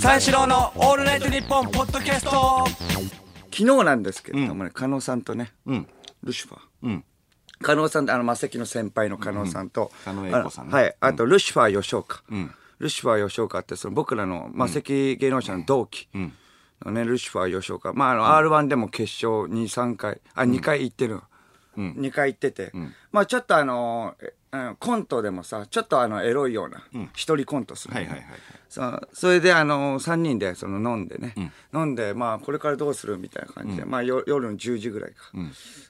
[0.00, 2.64] 三四郎のオールナイトニッポンポッドキャスト。
[3.50, 5.52] 昨日なんですけれどもね、加納さんとね、
[6.22, 6.60] ルシファー。
[6.84, 7.04] うん。
[7.60, 10.70] 加納さんあの、マセキの先輩の加納さんと、加納栄子さんね。
[10.72, 10.96] あのはい。
[11.00, 12.22] あと、ルシファー吉岡。
[12.78, 16.08] ルシファー吉岡って、その僕らのマセキ芸能者の同期
[16.82, 17.92] のね、ルシファー吉岡。
[17.92, 21.22] まあ、あの、R1 でも決勝2、3回、あ、2回行ってるの。
[21.76, 22.72] 2回行ってて、
[23.12, 24.45] まあちょっとあの、えあの
[24.78, 26.82] コントでもさ、ちょっとあの、エロいような、
[27.14, 27.94] 一人コントする。
[27.94, 28.38] はいはいはいはい。
[28.68, 31.34] そうそれであの3人でその飲んでね、
[31.72, 35.30] 飲んでまあこれからどうするみたいな感じで、まあよ夜の10時ぐらいか、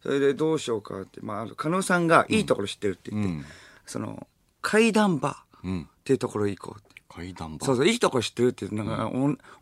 [0.02, 3.48] それでどうしようかってまあ加納さんがいいところ知ってるって言って、
[3.87, 4.27] その
[4.60, 6.95] 階段バーっていうところ行こうって。
[7.16, 9.11] 階段そうそう、いいとこ知ってるって、なんか、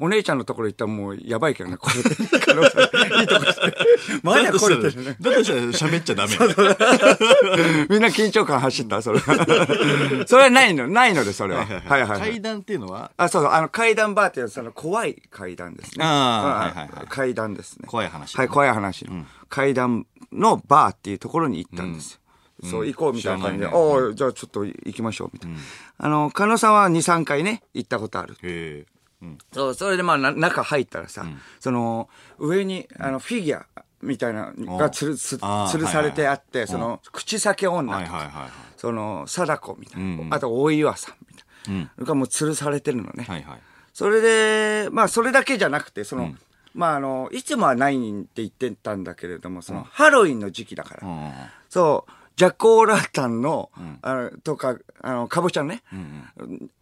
[0.01, 4.21] お、お姉ちゃんのところ行ったらもうやばいけどね、 これいいとこ知ってる。
[4.25, 4.77] まだこれ。
[4.77, 7.87] だとしたら喋っちゃダメ。
[7.89, 10.25] みんな緊張感走ったそれは。
[10.27, 11.65] それはないの、ないので、それは。
[11.65, 12.21] はいはいはい。
[12.21, 13.13] 階段っていうのは？
[13.17, 16.05] あ、そうそう、あの、階段バーっていうのは、その、怖い階段ですね。
[16.05, 17.87] あーうんはいはいはい階段ですね。
[17.87, 19.25] 怖い話はい、怖い話の。
[19.49, 22.19] 階段のバーっていうところに行ったんですよ。
[22.65, 25.57] そう、行こうみたいな感じで、おおじゃあちょっと行きましょう、みたいな。
[25.99, 28.35] あの、加納さんは2、3回ね、行ったことある。
[28.35, 28.87] へえ。
[29.23, 29.39] うん。
[29.53, 31.27] そう、それでまあ、な中入ったらさ、
[31.61, 33.67] その、上に、あの、フィギュア
[34.03, 38.51] みたいなのがつる、つ吊るされてあって、その、口裂け女とか。
[38.77, 43.25] その、貞子みたいな、うんあと大岩さんみたいな、のがもう吊るされてるのね。
[43.25, 43.61] はいはい。
[43.93, 46.35] それで、まあ、それだけじゃなくて、その、
[46.75, 51.33] まあ、あの、いつもはないって言ってたんだけれども、その、ハロウィンの時期だから、うん。
[51.71, 53.71] そう、ジャコーラータンの、
[54.03, 55.83] あの、とか、あの、かぼちゃのね、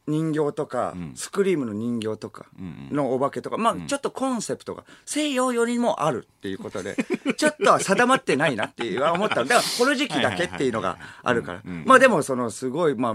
[0.07, 2.47] 人形とか、スクリームの人形とか、
[2.91, 6.97] のお化けとか、まあ、ちょっとコンセプトが西洋よりもあるっていうことで、
[7.37, 11.63] ちょっとは定まってないなっていう思ったんだから、この時期だけっていうのがあるから。
[11.85, 13.15] まあでも、その、すごい、まあ、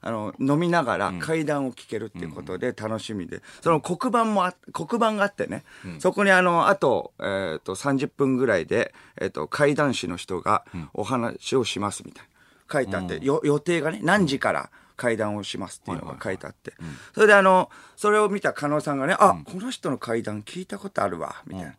[0.00, 5.64] あの、飲みながら階段を聞けるっていうことで楽しみで、その黒板もあ、黒板があってね、
[5.98, 10.64] そこにあの、あと、えっ、と、30分ぐらいで、えっ、と、階段師の人が
[10.94, 12.28] お話をしますみたいな。
[12.70, 16.74] 書いてあって、よ予定がね、何時から階段をしますっていうのが書いてあって。
[17.14, 21.74] それであの、それを見た加納さんがね、あ、この人の階段聞いたことあるわ、みたいな。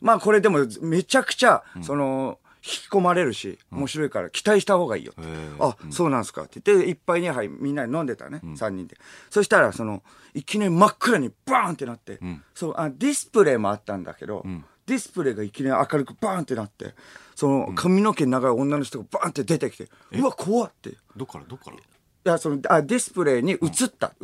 [0.00, 5.30] まあこれでもめちゃくちゃ、その、引き込まれるし、面白いから期待した方がいいよって。
[5.58, 8.96] あ、そうなんすかって言って、いっぱいに杯みんなで飲んでたね、3人で。
[9.30, 10.02] そしたら、その、
[10.34, 12.20] いきなり真っ暗にバーンってなって、
[12.54, 14.44] そう、あ、ディスプレイもあったんだけど、
[14.86, 16.94] ディスプレイがいきなり明るくバーンってなって、
[17.34, 20.90] その、髪の毛長い女の人がバーンって出てきて、うわ、怖って。
[20.90, 21.76] いどっからどっから？
[22.24, 24.14] や、その、あ、ディスプレイに映った、映って。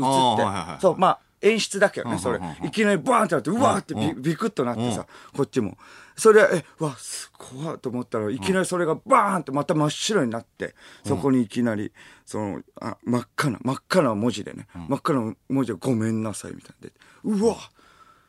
[0.80, 1.18] そう、まあ、
[1.50, 2.40] 演出だけどね、それ。
[2.64, 5.76] いきなりバーンってなって、うわーってビビクッとなってさ、こっちも。
[6.16, 10.74] それ、え、うわ、すごいと思ったらいきなりそれがバーンってまた真っ白になって、
[11.04, 11.92] そこにいきなり、
[12.24, 16.88] その、あ真っ赤な、真っ赤な文字でね、真っ赤な文字でごめんなさいみたいな
[17.30, 17.44] の出て。
[17.44, 17.56] うわ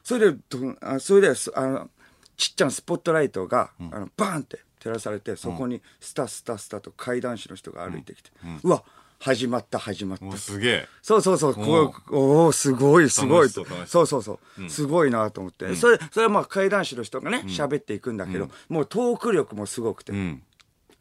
[0.04, 1.90] それで、どあそれで、すあの、
[2.36, 8.32] ちっちゃなスポットライトが、あのバーンって照らされて、そこにスタスタスタと階段師の人が歩いてきて、
[8.64, 8.84] うわ、
[9.20, 10.26] 始まった始まった。
[10.26, 10.32] お。
[10.34, 10.88] すげえ。
[11.02, 13.50] そうそうそう、こう、おおすごい、すごい。
[13.50, 13.66] そう。
[13.86, 14.70] そうそうそう。
[14.70, 15.76] すごいなと思って。
[15.76, 20.44] それ、それはまあ、怪談師の人がね、喋っていくんだけど、もうトーク力もすごくて、うん、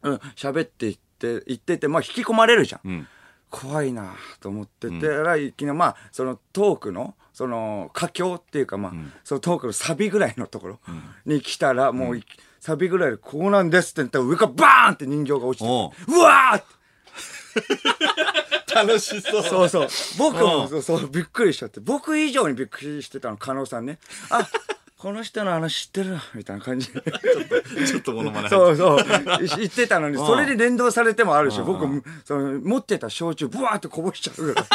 [0.01, 0.15] うん。
[0.35, 2.89] 喋っていって、言ってて、まあ、引き込まれるじゃん。
[2.89, 3.07] ん。
[3.49, 10.79] 怖いなと思ってて、らいきなり、まあ、そのトークの、その、佳境っていうか、まあ、そのトークのサビぐらいのところ
[11.25, 12.23] に来たら、もうい、
[12.59, 16.76] サビぐらいでこうなんですって言ったら上からバーンって人形が落ちて、うわーって
[18.73, 19.43] 楽しそう。
[19.43, 19.87] そうそう。
[20.17, 21.79] 僕もそうそうびっくりしちゃって。
[21.79, 23.97] 僕以上にびっくりしてたの、加納さんね。
[24.29, 24.47] あ、
[24.97, 27.01] この人の話知ってるな、みたいな感じで。
[27.87, 28.49] ちょっとモノマネ。
[28.49, 29.05] そうそう。
[29.57, 34.67] 言ってたのに、それで連動されてもあるし、僕、その持ってた焼酎、ブワーってこぼしちゃうか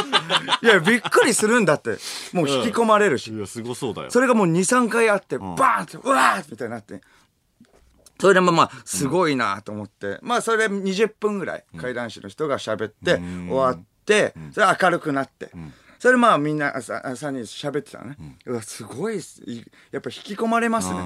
[0.62, 0.70] ら。
[0.70, 1.98] いや、びっくりするんだって。
[2.32, 3.38] もう引き込まれるしい。
[3.38, 4.10] や、すごそうだよ。
[4.10, 7.00] それがもう2、3回あって、バーンって、うわーみたいになって。
[8.22, 15.50] それでもまあ、すごいなと思って、まあ、それで20分ぐらい、怪談師の人が喋って、終わって、それ明るくなって、
[15.98, 18.16] それまあみんな、さ3人喋ってたのね。
[18.46, 19.16] うわ、すごい
[19.90, 21.00] やっぱ引き込まれますね。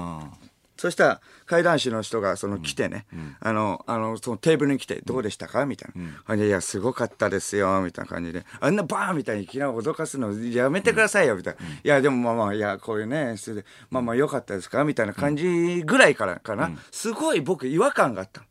[0.77, 3.05] あそしたら、怪談師の人が、その、来てね、
[3.39, 5.65] あの、あの、そのテーブルに来て、どうでしたか？
[5.65, 11.65] みたいな感じで、いや、すごかったですよ、みたいな感じで、あんなバーンみたいにいきなり脅かすの、やめてくださいよ、みたいな。
[11.65, 14.83] いや、でもまあまあ、いや、こういうね、それで、まあまあ、良かったですか？
[14.83, 16.71] みたいな感じぐらいからかな。
[16.91, 18.47] すごい僕、違和感があったの。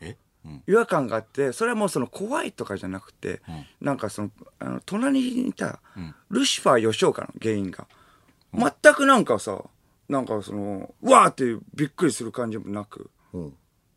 [0.00, 0.16] え？
[0.44, 0.62] うん。
[0.66, 3.40] 違和感があって、それはもうその怖いとかじゃなくて、
[3.80, 5.80] なんかその、あの、隣にいた、
[6.30, 7.86] ルシファー吉岡の原因が、
[8.52, 9.62] 全くなんかさ、
[10.10, 13.10] なんかその、うわーってびっくりする感じもなく、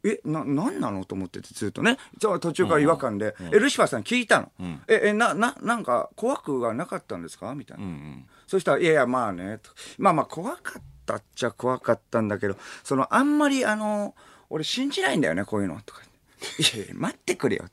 [0.03, 1.97] え、な、なんなのと思っててずっとね。
[2.17, 4.51] じゃあ途中から違和感で、え、ルシファーさん聞いたの？
[4.87, 7.55] え、え、な、な、なんか怖くはなかったんですか？
[7.55, 7.85] みたいな。
[8.45, 14.13] そしたら、いやいや、まあね、とまあまあ怖かったっちゃ怖かったんだけど、その、あんまりあの、
[14.49, 15.79] 俺信じないんだよね、こういうの。
[15.83, 16.01] とか。
[16.59, 17.71] いやいや、待ってくれよっ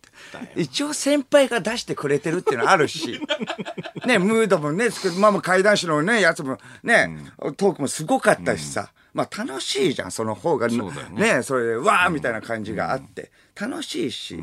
[0.55, 0.61] て。
[0.61, 3.21] 一応先輩が出してくれてるっていうのはあるし、
[4.07, 4.89] ね、ムードもね、
[5.19, 7.17] まあまあ怪談師のね、やつもね、
[7.57, 10.69] トークもすごかったしさ、まあ楽しいじゃん、その方が。
[10.69, 11.35] ね。
[11.37, 14.43] ね、それで、わーみたいな感じがあって、楽しいし、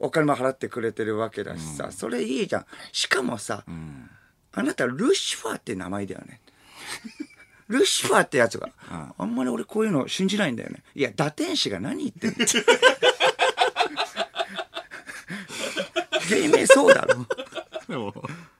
[0.00, 2.66] お金も払ってくれてるわけだしさ、それいいじゃん。
[2.92, 3.64] しかもさ、
[4.52, 6.40] あなたルシファーって名前だよね。
[7.68, 8.70] ルシファーってやつが、
[9.18, 10.82] あんまり俺こういうの信じないんだよね。
[10.94, 12.46] いや、打天使が何言ってんの？
[16.28, 17.26] 芸名そうだろ。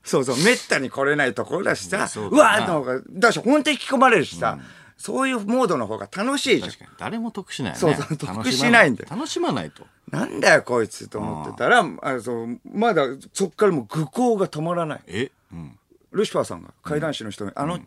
[0.04, 4.58] そうそう、めったに来れないところだしさ、うわーってのが、だし本当に引き込まれるしさ、
[4.96, 6.70] そういうモードの方が楽しいじゃん。
[6.98, 7.94] 誰も得しないよね。
[7.96, 9.86] そうそう得しないんだよ楽しまないと。
[10.10, 15.00] なんだよこいつと思ってたら、あそうまだそっからもう愚行が止まらない。
[15.06, 15.77] えうん。
[16.12, 17.78] ルシファーさんが怪談師の人に、あの、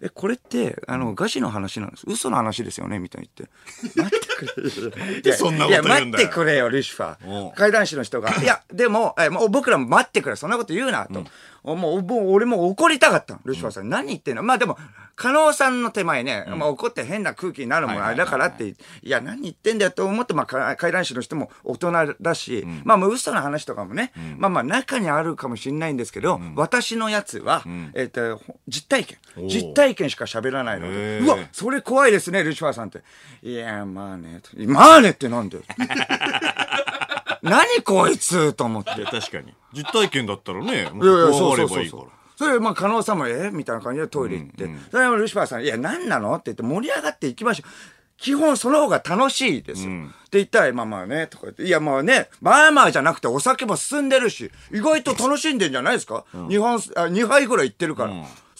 [0.00, 2.04] え、これって、あの、ガチの話なんです。
[2.06, 4.00] 嘘の話ですよねみたいに言って。
[4.00, 5.20] 待ってくれよ。
[5.24, 7.54] いやそんなこと言うんだよいや、待ってくれよ、ルシファー。
[7.54, 11.24] 怪談師の人が、 いや、でも、え、もう僕らも待ってくれ、そんなこと言うな、と。
[11.64, 13.88] もう、もう俺も怒りたかったの、ルシファーさん。
[13.88, 14.42] 何言ってんの？
[14.42, 14.78] まあでも、
[15.16, 27.64] 加納さんの手前ね、まあ怒って変な空気になるもん、あれだからって、いや、何言ってんだよと思って、まあ、か怪談師の人も大人だし、まあ、もう嘘の話とかもね、まあまあ、中にあるかもしれないんですけど、私のやつは、
[27.94, 29.18] えっと、ほ実体験。
[29.48, 31.24] 実体験しか喋らないのへで、ー。
[31.24, 33.02] うわ、それ怖いですね、ルシファーさんって。
[33.42, 35.64] いや、まあね、とまあねってなんだよ。
[37.42, 38.90] 何こいつと思って。
[39.04, 39.54] 確かに。
[39.72, 42.02] 実体験だったらね、もうそう怖がればいいから
[42.36, 44.68] それ、まあ、加納さんも、えみたいな感じでトイレ行って。
[44.90, 47.70] それもルシファーさん、いや、何なのって言って盛り上がっていきましょう。
[48.18, 49.92] 基本その方が楽しいですよ。
[50.06, 58.12] って言ったら、まあまあね、とか言って、いやまあね、まあまあじゃなくてお酒も進んでるし、意外と楽しんでんじゃないですか、二本、あ、2杯ぐらい行ってるから。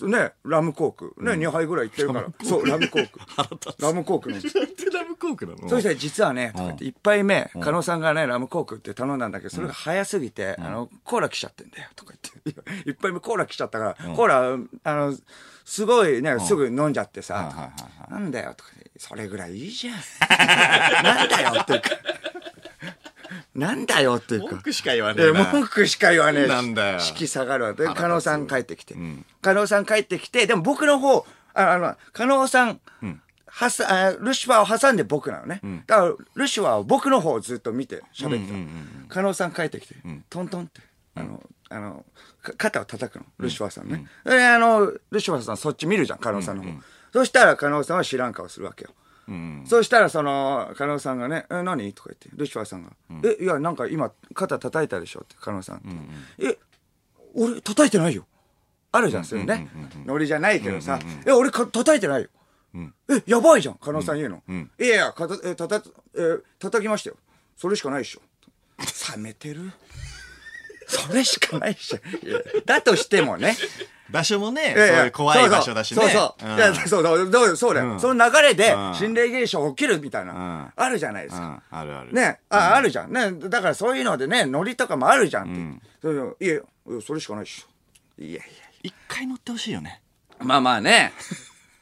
[0.05, 1.25] ね、ラムコーク。
[1.25, 2.27] ね、2杯ぐらい行ってるから。
[2.45, 3.19] そう、ラムコーク。
[3.83, 4.37] ラムコークの。
[4.93, 5.69] ラムコークなの？
[5.69, 12.13] そして実はね、とか言って一杯目、加納さんがね、ラムコークって頼んだんだけど、それが早すぎて、あの、コーラ来ちゃってんだよ、とか
[12.45, 12.63] 言って。
[12.91, 15.17] 一杯目コーラ来ちゃったから、コーラ、あの、
[15.65, 17.73] すごいね、すぐ飲んじゃってさ、
[18.11, 19.95] なんだよ、とか言ってそれぐらいいいじゃん。
[21.03, 21.91] なんだよ、っていうか。
[23.55, 24.51] なんだよ、っていうか。
[24.53, 25.45] 文句しか言わねええな。
[25.53, 26.47] 文句しか言わねえ。
[26.47, 27.73] なんだよ式下がるわ。
[27.75, 28.95] で、加納さん帰ってきて。
[29.43, 32.81] 加納さん帰ってきて、でも僕の方、ああの、加納さん、
[33.47, 35.61] はさあルシファーを挟んで僕なのね。
[35.87, 38.53] だから、ルシファーは僕の方をずっと見て喋って
[39.09, 39.15] た。
[39.15, 39.95] 加納さん帰ってきて、
[40.29, 40.83] トントンって、
[41.15, 42.05] あの、あの、
[42.43, 44.07] か肩を叩くの、ルシファーさんね。
[44.25, 46.71] で、あの、ルシファーさんそっち見るじゃん、加納さんの方。
[47.13, 48.91] そしたら加納さんは知らん顔するわけよ。
[49.67, 51.93] そしたら、その、加納さんがね、え、何？
[51.93, 52.91] とか言って、ルシファーさんが、
[53.25, 55.21] え、いや、なんか今、肩叩いたでしょ？
[55.25, 56.47] って、加納さんって。
[56.47, 56.59] え、
[57.35, 58.27] 俺、叩いてないよ。
[58.93, 59.69] あるじゃん、そういうね。
[60.07, 62.29] ノリじゃないけどさ、え、俺か、叩いてないよ。
[63.09, 64.43] え、やばいじゃん、加納さん言うの。
[64.79, 65.83] いやいや、かた、え、たた、
[66.15, 67.17] え、叩きましたよ。
[67.57, 68.21] それしかないでしょ。
[69.17, 69.73] 冷めてる？
[70.87, 71.99] それしかないっしょ。
[72.65, 73.57] だとしてもね。
[74.11, 76.01] 場所もね、そういう怖い場所だしね。
[76.03, 76.41] そうそう。
[76.41, 76.57] そうそう。
[76.57, 77.99] いや、そうそう、そうそうだよ。
[77.99, 81.63] その流れでうん心霊現象起きるみたいうんな、あるじゃないですか。
[81.73, 82.13] うん、あるある。
[82.13, 83.13] ね、あ、あるじゃん。
[83.13, 86.09] ね、だからそういうのでね、ノリとかもあるじゃんっ
[86.39, 86.45] て。
[86.45, 86.61] いや
[87.05, 88.23] それしかないっしょ。
[88.23, 88.43] いやい
[88.85, 90.01] 一回乗ってほしいよね。
[90.39, 90.45] や。
[90.45, 91.13] まあまあね。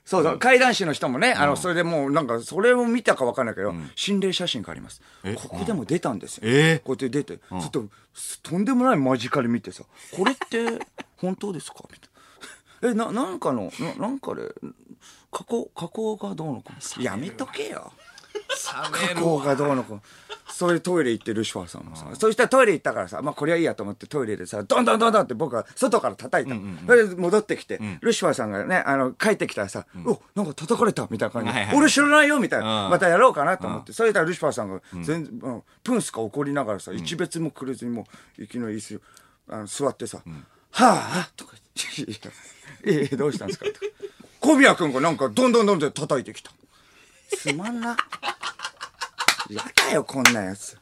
[0.06, 5.00] そうそう、怪談師の人もね、あの、それでもう、なんか、それを見たかわかんないけど、心霊写真があります。
[5.36, 6.42] ここでも出たんですよ。
[6.44, 6.78] え？
[6.84, 7.86] こうやって出て、ちょっと、
[8.42, 9.82] とんでもない間近で見てさ、
[10.14, 10.78] これって、
[11.16, 11.76] 本当ですか？
[11.90, 12.13] みたいな。
[12.84, 14.54] え、な、なんかの、ななんかで、
[15.32, 16.72] 加工、加工がどうのか。
[17.00, 17.92] やめとけよ。
[18.64, 20.00] 加工がどうのこう
[20.48, 26.60] それでトイレ行ってルシファーさんもさ、そしたらトイレ行ったからさ、まあこれはいいやと思ってトイレでさ、ドンドンドンドンって僕は外から叩いたの。
[26.86, 31.06] それで戻ってきて、ルシファーさんがね、あの、帰ってきたらさ、お、なんか叩かれた！
[31.10, 32.38] みたいな感じで、俺知らないよ！
[32.38, 32.90] みたいな、うん。
[32.90, 38.06] またやろうかなと思って、それでルシファーさんが全然、うんプンスか怒りながらさ、一別もくれずにも
[38.38, 39.02] う、いきなり椅子
[39.48, 40.22] あの座ってさ、は
[40.72, 41.52] あとか
[41.96, 42.28] 言って、
[42.84, 43.66] いやいやどうしたんですか？
[43.66, 43.78] とか
[44.40, 46.50] 小宮君がなんかどんどんどんどん叩いてきた。
[47.36, 47.96] つまんな。
[49.50, 50.78] やだよ、こんなやつ。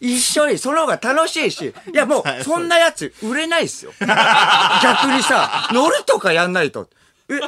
[0.00, 3.92] 一緒に、その方が楽しいし、いやもう、そんなやつ売れないっすよ。
[3.98, 4.10] 逆
[5.10, 6.88] にさ、乗るとかやんないと。
[7.30, 7.40] え、ゲ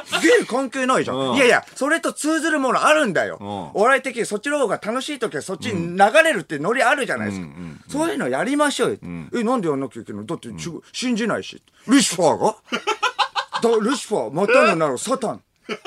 [0.43, 1.35] イ関係ないじゃん。
[1.35, 3.37] いやいや、それと通ずるものあるんだよ。
[3.75, 7.47] お笑い的にそっちの方が楽しい時はそっちに流れるってノリあるじゃないですか。
[7.87, 8.97] そういうのやりましょうよ。
[9.35, 10.25] え、なんでやんなきゃいけないの？
[10.25, 11.61] だって、ち信じないし。
[11.87, 12.45] ルシファーが？
[12.47, 12.57] だ
[13.81, 15.41] ルシファー、またのならサタン。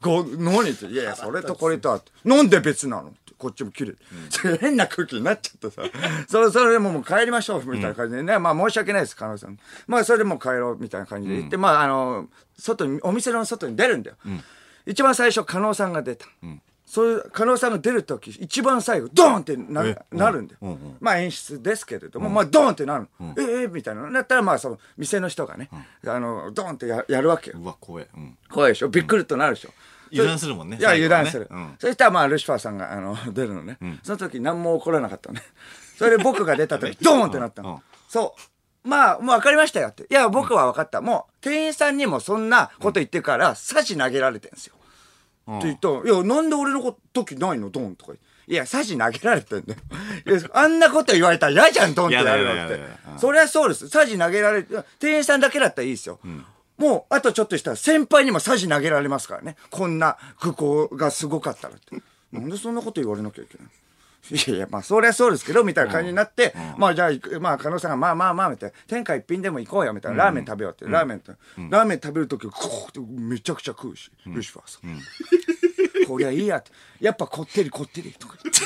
[0.00, 3.08] ご何って、いやいや、それとこれとは、なんで別なの？
[3.08, 3.98] ってこっちも切れる。
[4.30, 5.82] それ変な空気になっちゃってさ。
[6.28, 8.38] それ、それでもうもう帰りましょう、みたいな感じでね。
[8.38, 9.58] まあ申し訳ないです、加納さん。
[9.86, 12.28] まあそれでもう帰ろう、みたいな感じで言って、まああの、
[12.58, 14.16] 外に、お店の外に出るんだよ。
[14.86, 16.26] 一番最初、加納さんが出た。
[16.84, 20.78] そういう、加納さんが出るとき、一番最後、ドーンってなえなるんだよ。
[21.00, 23.08] まあ演出ですけれども、まあドーンってなる。
[23.38, 24.10] ええみたいな。
[24.10, 25.70] だったらまあその、店の人がね、
[26.06, 27.58] あの、ドーンってややるわけよ。
[27.58, 28.08] うわ、怖え。
[28.14, 28.36] うん。
[28.50, 29.70] 怖いでしょびっくりとなるでしょ、
[30.12, 31.48] 油断するもんねいや、油断する。
[31.50, 33.78] うんそしたらまあ、ルシファーさんが、あの、 出るのね。
[34.02, 35.42] その時何も起こらなかったのね。
[35.96, 37.82] それで僕が出た時、 ドーンってなったの。
[38.08, 38.34] そ
[38.84, 38.88] う。
[38.88, 40.02] まあ、もう分かりましたよって。
[40.02, 41.00] いや、僕は分かった。
[41.00, 44.74] もう、店員さんにもそんなこと言ってるから、サジ投げられてんですよ。
[45.50, 47.70] って言ったら、いや、なんで俺の時ないの？
[47.70, 48.12] ドンとか。
[48.46, 49.80] いや、サジ投げられてんだよ。
[50.52, 52.80] あんなこと言われたら嫌じゃん、ドンってやるのって
[53.18, 53.88] そりゃそうです。
[53.88, 56.18] サジ投げられて、店員さんだけだったらいいですよ。
[56.78, 59.56] もう、あとちょっとしたら先輩にもサジ投げられますからね。
[59.70, 61.96] こんな空港がすごかったらって。
[62.32, 63.66] なんでそんなこと言われなきゃいけない
[64.30, 71.32] いやいや、まあ、そりゃそうですけど、みたいな感じになって、まあ、じゃあまあ、加納さんが、まあまあまあ、みたいな、天下一品でも行こうよ、みたいな、ラーメン食べようって、ラーメンって、
[71.70, 72.52] ラーメン食べるとき、こ
[72.86, 75.00] うってめちゃくちゃ食うし、ルシファーさん。
[76.06, 76.70] こりゃいいやって。
[77.00, 78.60] やっぱこってりこってりとか言って。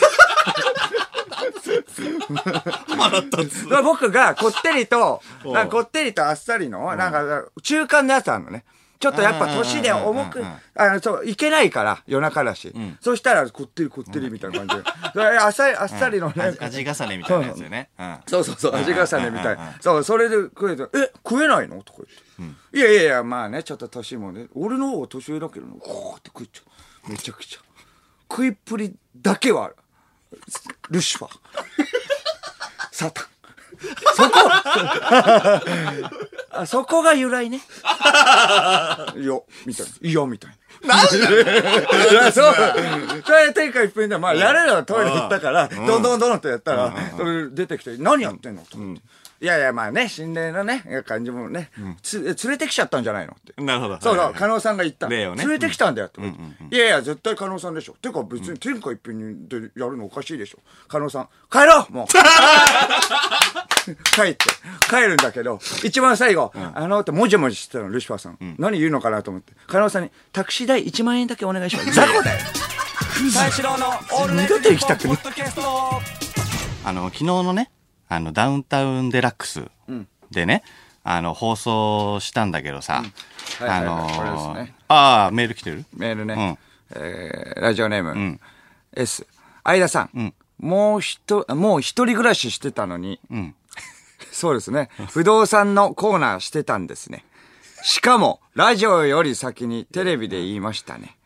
[2.35, 5.23] だから僕がこってりと、
[5.71, 8.65] こってりとあっさりの、なんか中間のやつあるのね。
[8.99, 10.43] ちょっとやっぱ年で重く、
[10.75, 12.73] あの、そう、いけないから、夜中だし。
[13.00, 14.83] そしたら、こってりこってりみたいな感じで。
[15.12, 17.91] それあっさり、あっさりのね味、味重ねみたいなやつよね。
[17.99, 18.19] うん。
[18.26, 19.59] そうそうそう、味重ねみたい。
[19.81, 21.83] そう、それで食えて、え、食えないの？
[21.83, 22.03] とか
[22.38, 22.79] 言って。
[22.79, 26.62] いやいやいや、まあね、ちょっと年もね、俺の方が年上だけどね、こうって食っちゃ
[27.09, 27.11] う。
[27.11, 27.61] めちゃくちゃ。
[28.31, 29.73] 食いっぷりだけは、
[30.91, 31.38] ルシファー。
[32.93, 33.26] サタン。
[34.14, 34.38] そこ
[36.52, 37.61] あそこが由来ね。
[39.16, 40.09] いや、みたいな。
[40.09, 40.56] いや、みたいな。
[40.97, 42.54] なんだそう。
[43.25, 48.62] それで天下一品で、まあ、やれよ、トイレ行ったから、どんどんどんってやったら、それ出てきて、何やってんの？
[48.62, 49.02] と思って。
[49.38, 51.71] いやいや、まあね、心霊のね、感じもね、
[52.02, 53.62] つ連れてきちゃったんじゃないのって。
[53.62, 54.00] なるほど。
[54.00, 55.09] そうそう、加納さんが言った。
[55.11, 56.23] 例をね連れてきたんだよって。
[56.23, 57.97] いやいや、絶対加納さんでしょ。
[58.00, 60.59] てか別に天下一品でやるのおかしいでしょ。
[60.88, 62.06] 加納さん、帰ろうもう
[63.95, 64.38] 帰って、
[64.90, 68.38] 帰るんだけど、一番最後、あのってもじもじしてたの、ルシファーさん。
[68.59, 69.52] 何言うのかなと思って。
[69.66, 71.93] 加納さんに、タクシー代1万円だけお願いします。
[71.93, 72.38] 雑魚だよ
[73.33, 75.09] 三四郎のオールナイト行きたく
[76.85, 77.71] あの、昨日のね、
[78.09, 79.64] あの、ダウンタウンデラックス
[80.31, 80.62] でね、
[81.02, 83.02] あの、放送したんだけどさ、
[83.61, 84.57] あの
[84.88, 85.85] ああ、メール来てる？
[85.97, 86.59] メールね。
[86.93, 87.00] うん。
[87.00, 88.40] えーラジオネーム、ん。
[88.95, 89.26] S。
[89.64, 90.35] 相田さん。
[90.59, 93.55] もうひと、もう一人暮らししてたのに、ん
[94.37, 94.90] そうですね。
[95.11, 97.25] 不動産のコーナーしてたんですね。
[97.83, 101.16] しかも、ラジオより先にテレビで言いましたね。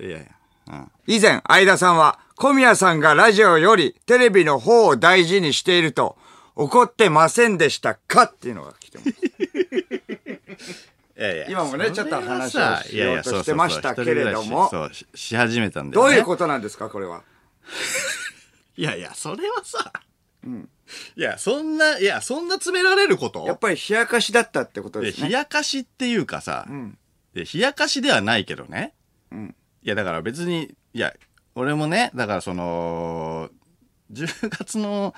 [0.00, 0.20] いやいや。
[0.68, 0.90] うん。
[1.06, 6.16] 以前、相田さんは、小宮さんがラジオよりテレビの方を大事にしていると、
[6.56, 9.10] 怒ってませんでしたかっていうのが来てます。
[9.10, 9.14] い
[11.20, 16.10] やいや今もねちょっと話をしようとしてましたけれどもそう、しし始めたんだよね。
[16.12, 17.22] どういうことなんですか、これは？
[18.76, 19.92] いやいや、それはさ、
[21.16, 23.44] いや、そんな、いや、そんな詰められること？
[23.46, 25.24] やっぱり冷やかしだったってことですね。
[25.24, 26.96] で冷やかしっていうかさ、ん
[27.34, 28.94] で冷やかしではないけどね。
[29.34, 31.12] んいや、だから別に、いや、
[31.54, 33.50] 俺もね、だからその、
[34.12, 35.14] 10月の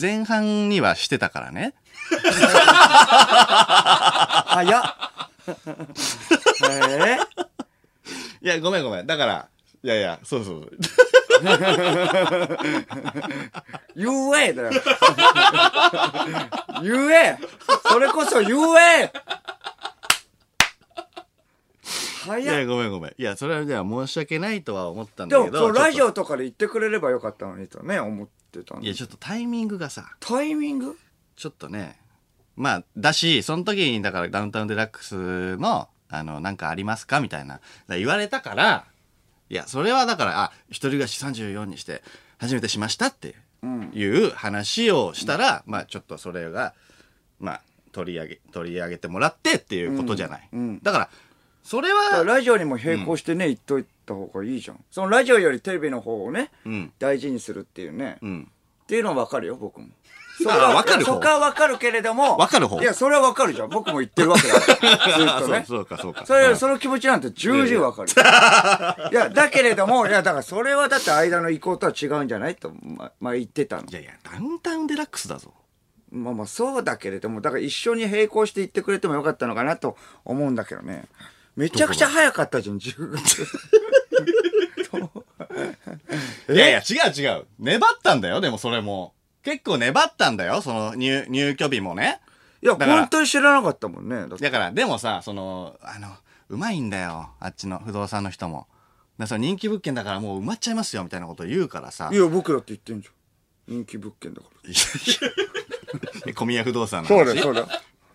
[0.00, 1.74] 前半にはしてたからね。
[4.46, 4.82] 早っ。
[6.70, 7.18] え
[8.42, 9.06] いや、ごめんごめん。
[9.06, 9.48] だから、
[9.82, 10.70] いやいや、そうそう。
[13.94, 14.08] 言
[14.42, 14.70] えだよ。
[16.82, 17.38] 言え
[17.90, 19.08] それこそ言えい
[22.24, 22.66] 早や、っ。
[22.66, 23.14] ごめんごめん。
[23.18, 25.58] いや、それはじゃあ申し訳ないとは思ったんでも、だけど。
[25.58, 28.94] そう、ラジオとかで言ってくれればよかったのにとね、思ってたいや、で。
[28.94, 30.96] ちょっとタイミングがさ、タイミング？
[31.34, 31.98] ちょっとね、
[32.54, 37.20] まあ、だし、その時に、だからダウンタウンデラックスの、あの、なんかありますか？
[37.20, 38.84] みたいな、言われたから、
[39.52, 42.02] いや、それはだから、あ、一人暮らし34にして、
[42.38, 43.34] 初めてしましたって
[43.92, 46.72] いう話をしたら、まあ、ちょっとそれが、
[47.38, 50.48] まあ、取り上げ、取り上げてもらってっていうことじゃない。
[50.54, 51.10] うんうんだから、
[51.62, 54.82] それは、ラジオにも並行してね、言っといた方がいいじゃん。
[54.90, 58.16] そのラジオよりテレビの方をね、うん、大事にするっていうね。
[58.22, 58.50] うん。
[58.84, 59.88] っていうのはわかるよ、僕も。
[60.40, 62.36] そあわかる方そこはわかるけれども。
[62.36, 63.68] わかる方いや、それはわかるじゃん。
[63.68, 65.08] 僕も言ってるわけだから。
[65.40, 65.64] ずっとね。
[65.68, 66.24] そうか、そうか。
[66.24, 68.08] それ、うんその気持ちなんて重々わかる。
[69.12, 73.92] いや、だけれども、いや、だからそれはだって間の意向とは違うんじゃないと、ま、まあ言ってたのい。
[73.92, 75.52] やいや、ダウンタウンデラックスだぞ。
[76.10, 81.04] まあまあそうだけれども、だから一緒に並行して言ってくれてもよかったのかなと思うんだけどね。
[81.56, 83.42] めちゃくちゃ早かったじゃん、10月。
[86.52, 87.46] いやいや、違う違う。
[87.58, 89.14] 粘ったんだよ、でもそれも。
[89.42, 92.20] 結構粘ったんだよ、その入、入居日もね。
[92.62, 94.16] いや、だから本当に知らなかったもんね。
[94.16, 96.08] だってだから、でもさ、その、あの、
[96.48, 98.58] うまいんだよ、あっちの不動産の人も。
[98.58, 98.68] だか
[99.18, 102.16] らその人気物件だからもう埋まっちゃいますよ、みたいなこと言うからさい。
[102.16, 103.74] や、僕だって言ってんじゃん。
[103.74, 104.48] 人気物件だか
[106.26, 106.34] ら。
[106.34, 107.16] 小宮不動産の話。
[107.16, 107.68] そうだよ、そうだよ。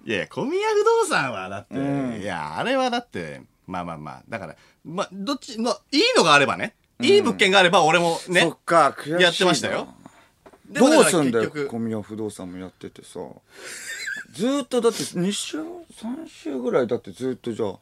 [0.06, 4.56] いやいや、小宮不動産はだって、いや、あれはだって、まあまあまあ、だから、
[4.86, 9.20] まあ、どっちの、いいのがあればね、いい物件があれば俺もねそ、っか、悔しいな。
[9.20, 9.94] やってましたよ。
[10.70, 13.20] でどうすんだよ、小宮不動産もやっててさ。
[14.34, 17.76] ずーっとだって2週、3週ぐらいだってずーっとじゃあ、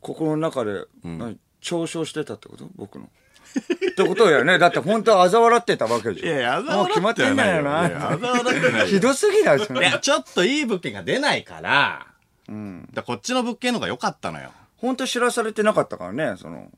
[0.00, 2.68] 心の中で、何嘲笑してたってこと？
[2.76, 3.08] 僕の。
[3.54, 4.58] ってことだよね。
[4.58, 6.26] だって本当は嘲笑ってたわけじゃん。
[6.26, 8.18] いやいや、あざもう決まってんだよいやあな。
[8.18, 12.06] ざ笑ってないよひどすぎないいや、ちょっといい物件が出ないから、
[12.48, 12.88] うん。
[12.92, 14.52] だこっちの物件の方が良かったのよ。
[14.76, 16.70] 本当知らされてなかったからね、その、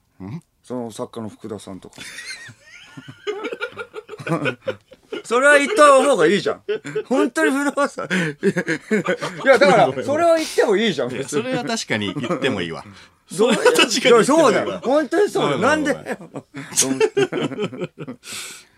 [0.63, 1.97] その作家の福田さんとか。
[5.25, 6.63] それは言った方がいいじゃん。
[7.07, 8.09] 本当に不動産。
[9.45, 11.25] いや、だから、それは言ってもいいじゃん。
[11.25, 12.85] それは確かに言ってもいいわ。
[13.31, 14.81] それは確かにそうだよ。
[14.85, 15.59] 本当にそうだよ。
[15.59, 16.19] ごなんで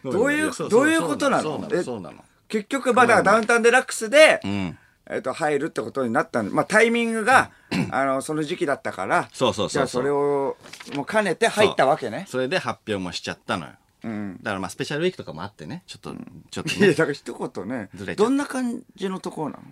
[0.05, 1.69] どういうどういうことなの？
[1.83, 2.25] そうなえの。
[2.49, 4.79] 結局、まあ、だからダウンタウンデラックスで、うん。
[5.09, 7.51] えっと、入るってことになったんで、まあ、タイミングが、
[7.91, 10.57] あの、その時期だったから、そうそうそうそうじゃあそれを、
[10.95, 12.27] もう兼ねて入ったわけね。
[12.29, 13.73] それで発表もしちゃったのよ。
[14.07, 14.39] うん。
[14.43, 16.15] だからまあスペシャルウィークとかもあってね、ちょっと、
[16.51, 16.95] ちょっといや、ね。
[16.95, 19.63] だから一言ねずれ、ちゃうどんな感じのところなの？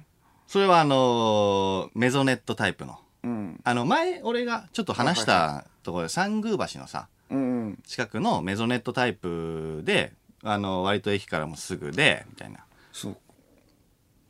[0.47, 2.99] それはあのーメゾネットタイプの。
[3.23, 3.61] うん。
[3.65, 7.79] あの、前、俺がちょっと話したところで、三宮橋のさ、うんうん。
[7.87, 10.13] 近くのメゾネットタイプで、
[10.43, 12.61] あの、割と駅からもすぐで、みたいな。
[12.93, 13.17] そう。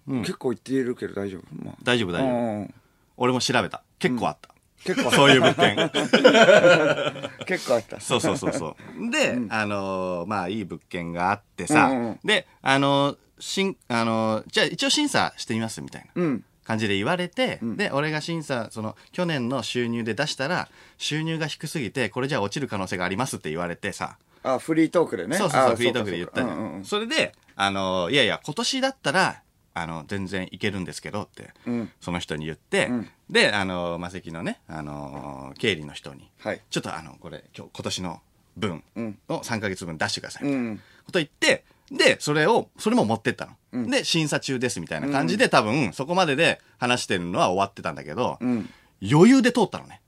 [0.07, 1.65] うん結構言っているけど大丈夫？
[1.65, 2.75] まあ、大丈夫、大丈夫。
[3.17, 3.83] 俺も調べた。
[3.99, 4.54] 結構あった。
[4.85, 5.77] 結構、そういう物件。
[7.47, 8.01] 結構あった。
[8.01, 9.11] そうそうそうそう。
[9.11, 16.45] で、あのーまあ、いい物件があってさ、うんうんで、あのーしん、あのーじゃあ一応審査してみますみたいなうん。
[16.65, 25.37] 感じで言われて、で、俺が審査、その、去年の収入で出したら、収入が低すぎて、これじゃあ落ちる可能性がありますって言われてさ、あ、フリートークでね。
[25.37, 29.43] あそうそうそう、フリートークで言ったじうんうんそれで、あのーいやいや、今年だったら、
[29.75, 36.61] あの、全然いけるんですけどって、うんその人に言って、んで、あのー、マセキのね、あのー経理の人に、はい。
[36.69, 38.21] ちょっとあの、これ、今日、今年の
[38.57, 40.43] 分うんの3ヶ月分出してください。
[40.45, 40.81] うん。
[41.05, 43.91] こと言って、で、それを、それも持ってったの。
[43.91, 48.71] で、審査中ですみたいな感じで、多分、そこまでで話してるのは終わってたんだけど、うん。
[49.03, 50.01] 余裕で通ったのね。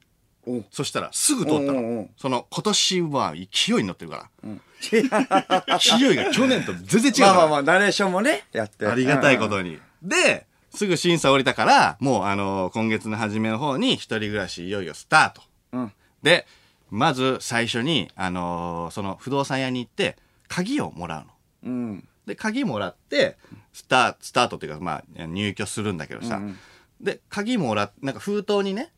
[0.46, 2.11] おそしたら、すぐ通ったおうおうう。
[2.16, 4.50] その、今年は勢いに乗ってるから。
[4.81, 7.33] 勢いが去年と全然違うから。
[7.33, 8.87] まあまあまあ、ナレーションもね、やって。
[8.87, 9.79] ありがたいことに。
[10.02, 15.42] で、すぐ審査降りたから、もうあの今月の初めの方に一人暮らしいよいよスタート。
[15.72, 15.92] うん。
[16.22, 16.46] で、
[16.90, 20.16] まず最初に、あのーその不動産屋に行って、
[20.48, 21.18] 鍵をもら
[21.64, 21.72] うの。
[21.72, 22.08] うん。
[22.26, 23.38] で、鍵もらって、
[23.72, 26.56] スター、スタートっていうか、まあ、入居するんだけどさ、うん
[27.00, 28.92] で、鍵もらっなんか封筒にね、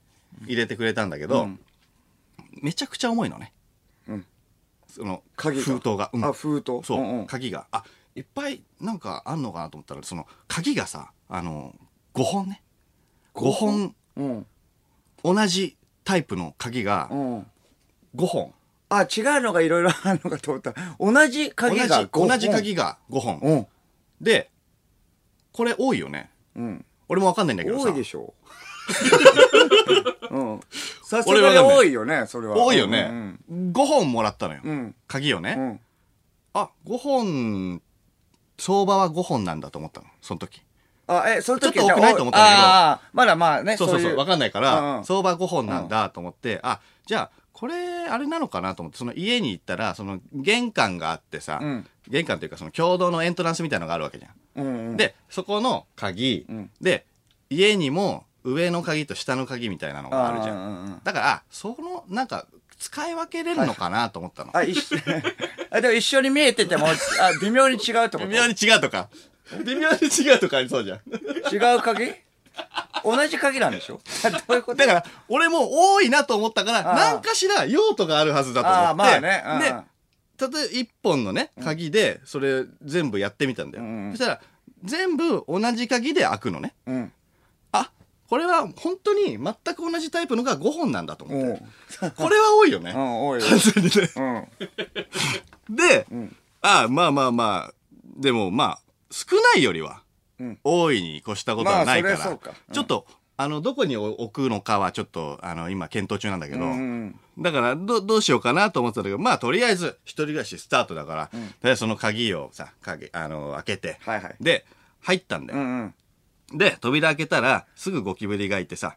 [0.46, 1.60] 入れてくれたんだけど、うん
[2.60, 3.52] めちゃくちゃ重いのね。
[4.08, 4.26] うん
[4.88, 6.10] その、鍵が封筒が。
[6.12, 6.80] うんあ、封筒？
[6.82, 7.66] そう、んん鍵が。
[7.70, 7.84] あ、
[8.16, 11.74] いっぱいなんかあんのかなと思ったら、その、鍵がさ、あの、
[12.14, 12.62] 5本ね。
[13.34, 14.46] 5本、うん。
[15.22, 17.46] 同じタイプの鍵がうん。
[18.16, 18.54] 5本。
[18.88, 20.74] あ、違うのがいろいろあるのかと思った。
[20.98, 22.28] 同じ同鍵じが5本。
[22.28, 23.38] 同じ鍵が5本。
[23.40, 23.66] うん。
[24.20, 24.50] で、
[25.52, 26.30] これ多いよね。
[26.56, 26.84] うん。
[27.08, 27.84] 俺もわかんないんだけどさ。
[27.84, 28.34] 多いでしょ。
[30.30, 30.60] うん。
[31.04, 32.56] さすがに俺わかんない多いよね、それは。
[32.56, 33.38] 多いようんね。
[33.50, 34.60] 5本もらったのよ。
[34.64, 34.94] うん。
[35.06, 35.54] 鍵をね。
[35.58, 35.80] うん。
[36.54, 37.82] あ、5本、
[38.58, 40.06] 相場は5本なんだと思ったの。
[40.22, 40.62] その時。
[41.08, 44.16] あ、え、その時ちょっと多くないと思ったんだけどまだまあね、そうそうそう。
[44.16, 47.74] わいかんないかうんらう、ん相場5本なんだと思って、あ、じゃあ、これ、
[48.08, 54.64] あれなのかなと思って、その家に行ったら、その玄関があってさ、うん玄関というかその共同のエントランスみたいなのがあるわけじゃん。
[54.64, 54.96] うんうん。
[54.96, 57.04] で、そこの鍵、んで、
[57.50, 61.00] 家にも上の鍵と下の鍵みたいなのがあるじゃん。
[61.04, 62.46] だから、あ、その、なんか、
[62.78, 64.56] 使い分けれるのかなと思ったの。
[64.56, 64.96] あ、一緒、
[65.70, 66.92] あ、でも一緒に見えてても、あ、
[67.42, 68.18] 微妙に違うと？
[68.18, 69.08] 微妙に違うとか。
[69.64, 70.98] 微妙に違うとかありそうじゃん。
[71.52, 72.12] 違う鍵？
[73.04, 74.00] 同じ鍵なんでしょ？
[74.48, 74.78] どういうこと？
[74.78, 78.86] だから、俺も多いなと思ったから、ああ何かしら用途があるはずだと思って。
[78.86, 79.42] ああ、まあね。
[79.46, 83.84] うんで、例えば一本のね、鍵で、それ全部やってみたんだよ。
[83.84, 84.40] うんうんそしたら、
[84.84, 86.74] 全部同じ鍵で開くのね。
[86.86, 87.12] うん。
[87.72, 87.90] あ、
[88.28, 91.54] これは本当に全く同じタイプのが5本なんだと思うん。
[91.54, 91.62] って。
[92.16, 92.92] これは多いよね。
[92.92, 93.46] うん、多いよ。
[93.50, 94.46] 完全にね。
[95.68, 95.76] うん。
[95.76, 97.74] で、んあまあまあまあ、
[98.16, 98.78] でもまあ、
[99.10, 100.02] 少ないよりは、
[100.38, 100.58] うん。
[100.64, 102.50] 多いに越したことはないから、まあか。
[102.68, 102.74] うん。
[102.74, 103.06] ちょっと
[103.40, 114.36] あの、どこに置くのかはちょっと、あの、今検討中なんだけど、うんだから、ど、どうしようかなと思ってたけど、まあ、とりあえず、一人暮らしスタートだから、とりあえずその鍵をさ、鍵、あの、開けて、はいはい。
[114.40, 114.66] で、
[115.02, 115.60] 入ったんだよ。
[115.60, 115.94] うん
[116.50, 116.58] うん。
[116.58, 118.96] で、扉開けたら、すぐゴキブリがいてさ、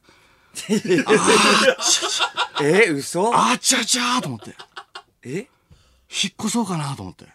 [2.63, 3.31] え、嘘？
[3.31, 4.55] あちゃちゃーと思って、
[5.21, 5.35] え？
[6.09, 7.25] 引っ越そうかなと思って。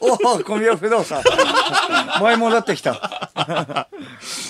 [0.00, 1.22] おお、小宮不動産。
[2.20, 3.88] 前戻ってきた。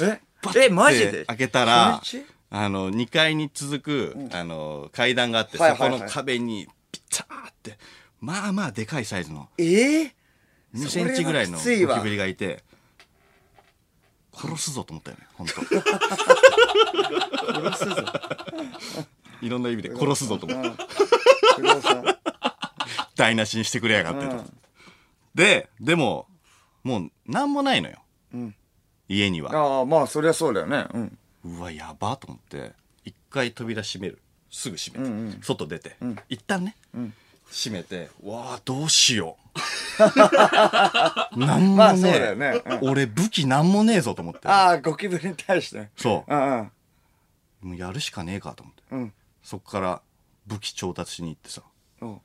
[0.03, 0.21] え？
[0.57, 1.25] え、マジで？
[1.27, 2.01] 開けたら
[2.51, 5.91] あの、2階に続く、あの、階段があって、はいはいはい。
[5.91, 7.79] そこの壁に、ピターって、
[8.21, 10.11] まあまあでかいサイズの、えー
[10.75, 12.63] ？2センチぐらいのゴキブリがいて、
[14.33, 15.55] 殺すぞと思ったよね、本当。
[17.73, 17.97] 殺すぞ。
[19.43, 20.85] いろんな意味で殺すぞと思って。
[23.17, 24.37] 台無しにしてくれやがってと。
[24.37, 24.59] うん
[25.35, 26.27] で、でも、
[26.83, 27.99] もう、なんもないのよ。
[28.35, 28.55] ん
[29.07, 29.55] 家には。
[29.55, 30.87] ああ、まあ、そりゃそうだよね。
[30.95, 31.19] うん。
[31.59, 32.73] うわ、やばと思って、
[33.05, 34.19] 一回扉閉める。
[34.51, 35.97] すぐ閉めて、うんうん外出て、
[36.31, 37.13] 一旦ね、ん
[37.51, 39.37] 閉めて、わあ、どうしよ
[41.35, 41.39] う。
[41.39, 42.63] なんもまあ、ねだよね。
[42.65, 44.49] うん俺武器なんもねえぞと思って。
[44.49, 45.91] ああ、ゴキブリに対して。
[45.97, 46.73] そううんうん。
[47.61, 48.83] もうやるしかねえかと思って。
[48.91, 49.13] うん。
[49.43, 50.01] そっから
[50.47, 51.63] 武器調達しに行ってさ、
[52.01, 52.21] うん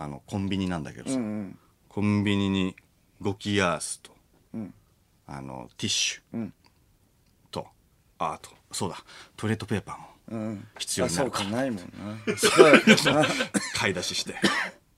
[0.00, 1.58] あの、コンビニなんだけどさ、うんうん。
[1.88, 2.74] コンビニに
[3.20, 4.12] ゴキヤースと、
[4.54, 4.74] うん
[5.26, 6.54] あの、ティッシュうん
[7.50, 7.66] と、
[8.18, 8.96] あと、そうだ、
[9.36, 10.68] トイレットペーパーもうん。
[10.78, 11.88] 必要になるかあそうか、ないもんな。
[13.74, 14.36] 買い出しして。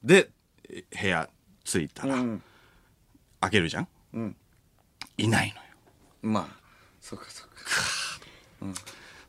[0.05, 0.31] で、
[0.69, 1.29] え部屋
[1.65, 2.43] 着いたら、なうん。
[3.41, 3.89] 開けるじゃん？
[4.13, 4.37] うん。
[5.19, 5.63] いないのよ。
[6.23, 6.57] まあ、
[7.01, 8.81] そうかそうか。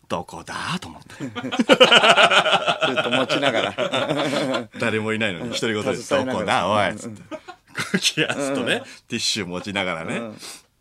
[0.07, 1.23] どこだと思って。
[1.23, 4.69] ずっと持ちながら。
[4.79, 7.21] 誰もいないのに、独り言で、どこだおいつって。
[7.93, 10.21] ゴキヤースとね、ティッシュ持ちながらね。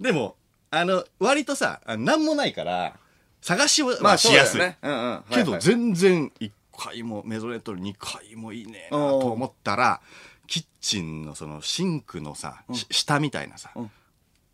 [0.01, 0.37] でも、
[0.71, 2.95] あの、割とさ、あなんもないから、
[3.41, 4.51] 探しはまあ、しやすい。
[4.53, 4.79] そうだよね。
[4.83, 5.23] うんうん。
[5.31, 10.01] けど全然1回もメゾネットの2階もいいねと思ったら
[10.47, 13.91] キッチンのそのシンクのさ、し下みたいなさ、ん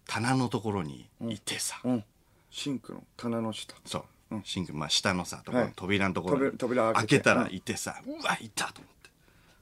[0.07, 2.05] 棚のところにいてさ、うん。
[2.51, 3.75] シンクの棚の下。
[3.85, 4.05] そう、
[4.45, 7.25] シンクまあ下のさとこ扉のところに扉扉開けて。
[7.25, 8.93] たらいてさ、うわいたと思っ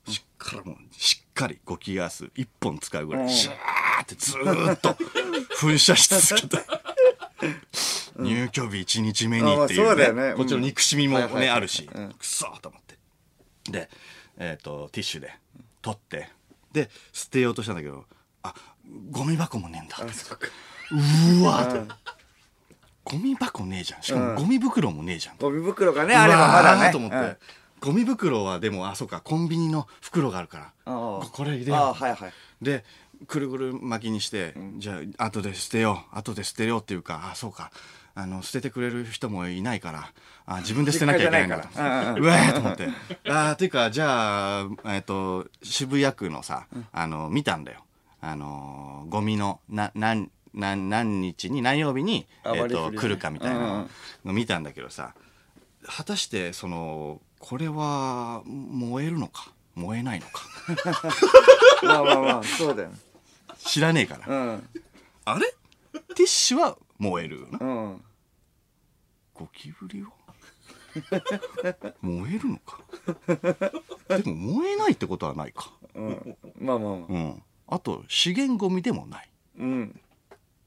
[0.05, 0.13] て。
[0.13, 3.27] しっからもうしっかりゴキガス1本使うぐらうん。
[3.27, 4.97] いシャーってずーっと
[5.59, 6.65] 噴射し続けて。
[8.19, 12.97] 入居日1日目にっていう,、こっちの憎しみもね、あるし、うんくそーと思って。
[13.71, 13.91] で、
[14.39, 15.35] えっとティッシュで
[15.83, 16.31] 取って
[16.73, 18.05] で捨てようとしたんだけど
[18.43, 18.55] あ
[19.11, 21.95] ゴミ箱もねえんだうわーって
[23.09, 24.03] ゴミ箱ねえじゃん。
[24.03, 26.91] しかもゴミ袋もねえじゃん、ゴミ袋がね、あればまだね。
[26.91, 27.37] と思って、うん。
[27.81, 30.73] ゴミ袋はでもあそうかコンビニの袋があるから。
[30.85, 31.77] ここれ入れよう。
[31.79, 32.33] あはいはい。
[32.61, 32.85] で
[33.29, 36.19] くるぐる巻きにして、じゃあ後で捨てよう。
[36.19, 37.71] 後で捨てようっていうかあそうか。
[38.19, 40.13] あの捨ててくれる人もいないから。
[40.47, 42.09] あ自分で捨てなきゃいけないから。
[42.09, 42.89] うんうんうわーと思って。
[43.29, 47.85] あーっていうかじゃあ、えっと渋谷区のさ、あの見たんだよ。
[48.21, 53.91] あのゴミのな何何何日に何曜日に、えっと来るかみたいなうんうん
[54.25, 55.15] の見たんだけどさ
[55.87, 59.53] 果たしてそのこれは燃えるのか？
[59.75, 60.43] 燃えないのか？
[61.85, 62.91] まあまあまあ、そうだよ。
[63.59, 64.69] 知らねえから、うん。
[65.27, 65.55] あれ？
[66.15, 67.59] ティッシュは燃えるよな？
[67.61, 67.65] う
[67.95, 68.05] ん。
[69.35, 70.11] ゴキブリは？
[72.01, 72.81] 燃えるのか？
[74.19, 76.37] でも燃えないってことはないかうん。
[76.59, 77.07] まあまあまあ。
[77.11, 80.01] うんあと資源ゴミでもないうん。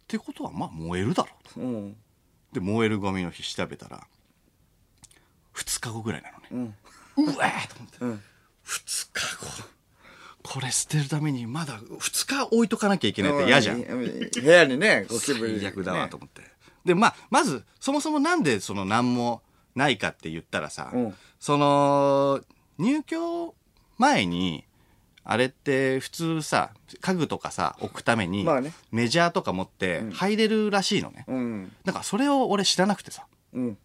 [0.09, 1.59] ってことはまあ燃えるだろうと。
[1.61, 1.95] うん。
[2.51, 4.07] で燃えるゴミの日調べたら
[5.53, 6.75] 2日後ぐらいなのね。
[7.15, 7.25] うん。
[7.25, 8.11] うわーと思って、うん。
[8.65, 9.69] 2日後。
[10.41, 13.83] これ捨てるためにまだ2日置いとかなきゃいけないって嫌じゃん。
[13.83, 15.59] 部屋にね、ゴキブリ。
[15.59, 16.41] 最悪だわと思って、
[16.85, 19.43] でまあまずそもそもなんでその何も
[19.75, 21.15] ないかって言ったらさ、うん。
[21.39, 22.41] その
[22.79, 23.53] 入居
[23.99, 24.65] 前に
[25.23, 31.71] あれって普通さ家具とかさ置くためにまあねメジャーとか持って入れるらしいのね、うん。
[31.85, 33.77] だからそれを俺知らなくてさうん。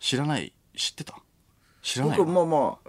[0.00, 0.52] 知らない？
[0.76, 1.14] 知ってた？
[1.82, 2.88] 知らない僕、まあまあ、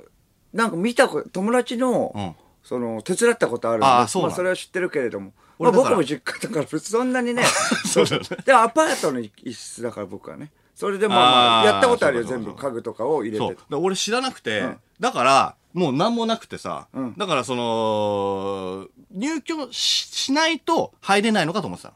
[0.53, 4.29] なんか見たこと、友達の、うんその、手伝ったことあるんでああそうなの？
[4.29, 5.33] まあ、それは知ってるけれども。
[5.57, 7.43] まあ、俺だから僕も実家だから、別にそんなにね。
[7.91, 10.51] そうねで、アパートの一室だから、僕はね。
[10.79, 12.55] それでまあまあ、あーやったことあるよ、全部。
[12.55, 13.53] 家具とかを入れそう。
[13.53, 14.77] だて俺知らなくて、うん。
[15.01, 17.15] だから、もう何もなくてさ、うん。
[17.17, 21.95] だからその、入居ししないと入れないのかと思ってたの。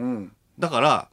[0.00, 0.32] うん。
[0.58, 1.08] だから、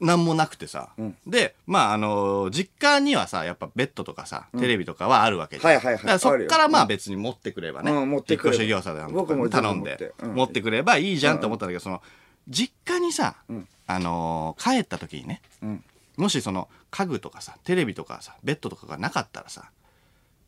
[0.00, 1.16] 何もなくてさ、うん。
[1.26, 5.72] で、まあ、あの実家にはさ、やっぱベッドとかさ、テレビとかはあるわけじゃん。
[5.76, 6.02] はいはいはい。
[6.02, 8.54] だからそっからまあ別に持ってくればね、うん持ってくれば。
[8.54, 10.60] 引っ越し業者で頼んで持って。
[10.60, 12.02] くればいいじゃんと思ったんだけど、その、
[12.50, 13.66] 実家にさ、ん。
[13.90, 15.84] あの帰った時にね、うん。
[16.18, 19.70] もしその家具とかさテレビとかさベッドとかがなかったらさ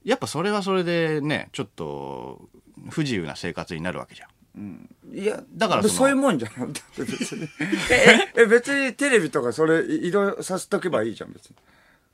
[0.04, 2.48] やっぱそれはそれでねちょっと
[2.90, 4.28] 不自由な生活になるわけじゃん
[5.12, 6.72] いや、だからそういうもんじゃん。
[6.72, 7.48] だって別に。
[7.88, 11.56] え、え、別にテレビとかそれ移動させとけばいいじゃん、別に。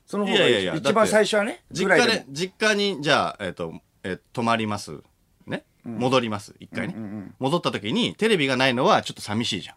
[0.05, 1.63] その方がいいいやいやいや一番最初はね。
[1.71, 5.01] 実家で実家にじゃあ、えっとえー泊まります
[5.47, 5.63] ね？
[5.83, 6.95] 戻ります一回ね、
[7.39, 9.75] 戻った時にテレビがないのはちょっと寂しいじゃん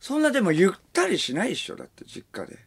[0.00, 2.58] そんなでもゆったりしないでしょ、だって実家で。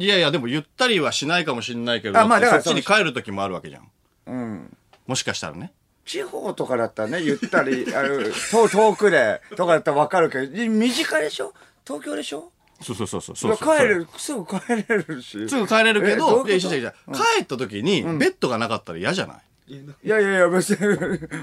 [0.00, 3.88] いやいやでもゆったりはしないかもしれないけどあまあだからそっちに帰る時もあるわけじゃん
[4.26, 4.76] うん。
[5.06, 5.72] もしかしたらね
[6.04, 8.08] 地方とかだったらね、ゆったり、あの、
[8.50, 11.52] 遠遠くで、とかだったらわかるけど、身近でしょ？
[11.86, 12.50] 東京でしょ？
[12.80, 15.46] そうそうそうそういやそうそう帰れる、すぐ帰れるし。
[15.50, 16.74] すぐ帰れるけえど、いや、ういうこと？
[16.74, 19.74] 違う違う帰った時に、ベッドがなかったら嫌じゃない？
[19.74, 20.78] いやいやいや、別に。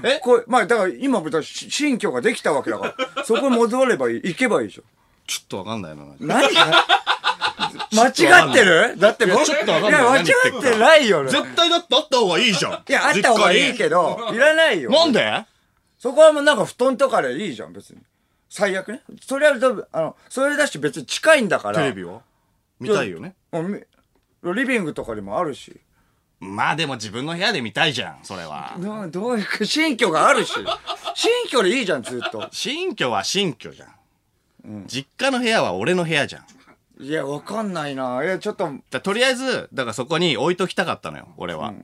[0.02, 4.82] えこうまあ、だから今、だからし新居ができたわけだから、そこに戻ればいい、行けばいいでしょ。
[5.28, 6.04] ちょっとわかんないな。
[6.18, 6.84] 何が
[7.92, 8.94] 間違ってる？
[8.98, 11.30] だっていやちょっとわかんないいや、間違ってないよね。
[11.30, 12.72] 絶対だってあった方がいいじゃん。
[12.88, 14.90] いや、あった方がいいけど、 いらないよ。
[14.90, 15.44] なんで？
[15.98, 17.98] そこはもうなんか布団とかでいいじゃん、別に。
[18.48, 19.02] 最悪ね。
[19.26, 19.56] それは
[19.92, 21.78] あの、それだし別に近いんだから。
[21.78, 22.20] テレビは
[22.78, 23.34] 見たいよね。
[24.42, 25.80] リビングとかでもあるし。
[26.38, 28.74] まあでも自分の部屋で見たいじゃん、それは。
[28.78, 30.52] どどういう、新居があるし。
[31.14, 32.46] 新居でいいじゃん、ずっと。
[32.52, 34.84] 新居は新居じゃん。
[34.86, 36.44] 実家の部屋は俺の部屋じゃん。
[36.98, 38.24] いや、わかんないな。
[38.24, 41.74] いや、ちょっと、だとりあえず、だからそこに置いときたかったのよ、俺は。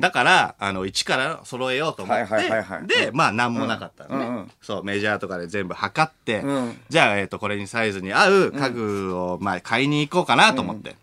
[0.00, 10.96] だから、あの、一から揃えようと思って、はいはいはいはいで、まあ、なんもなかったのね、うんうんそう、メジャーとかで全部測って、うんじゃあ、えっ、と、これにサイズに合う家具を、まあ、買いに行こうかなと思って。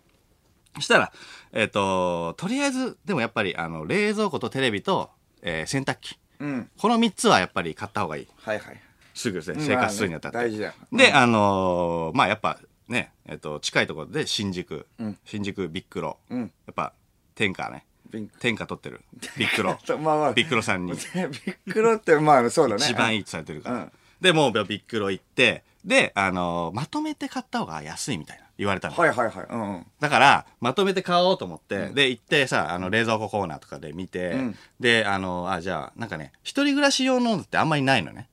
[0.74, 1.12] そしたら、
[1.52, 6.18] えっ、と、とりあえず、でもやっぱり、あの、冷蔵庫とテレビと、えー洗濯機。
[6.40, 6.70] うん。
[6.76, 8.28] この3つはやっぱり買った方がいい。
[8.36, 8.82] はいはい。
[9.14, 10.36] すぐですね、生活するにあたって。
[10.36, 14.86] 大事だよで、あのーまあ、やっぱね、えっ、と、近いところで新宿、
[15.24, 16.40] 新宿ビックロ、ん。
[16.40, 16.92] やっぱ
[17.34, 17.84] 天下ね。
[18.10, 19.02] ビッ、天下取ってる。
[19.36, 20.32] ビックロ、 まあまあ。
[20.32, 20.92] ビックロさんに。
[20.94, 22.84] ビックロって、まあ、そうだね。
[22.84, 23.76] 一番いいとされてるから。
[23.76, 23.92] うん。
[24.20, 28.96] で、もうビックロ行って、で、あのーまとめて買った方が安いみたいな言われたの。
[28.96, 29.46] はいはいはい。
[29.48, 29.86] うんうん。
[30.00, 34.56] だから、まとめて買おうと思って、で、行ってさ、あの、冷蔵庫コーナーとかで見て、ん。
[34.80, 38.28] で、あの、あ、じゃあ、なんかね、一人暮らし用のってあんまりないのね。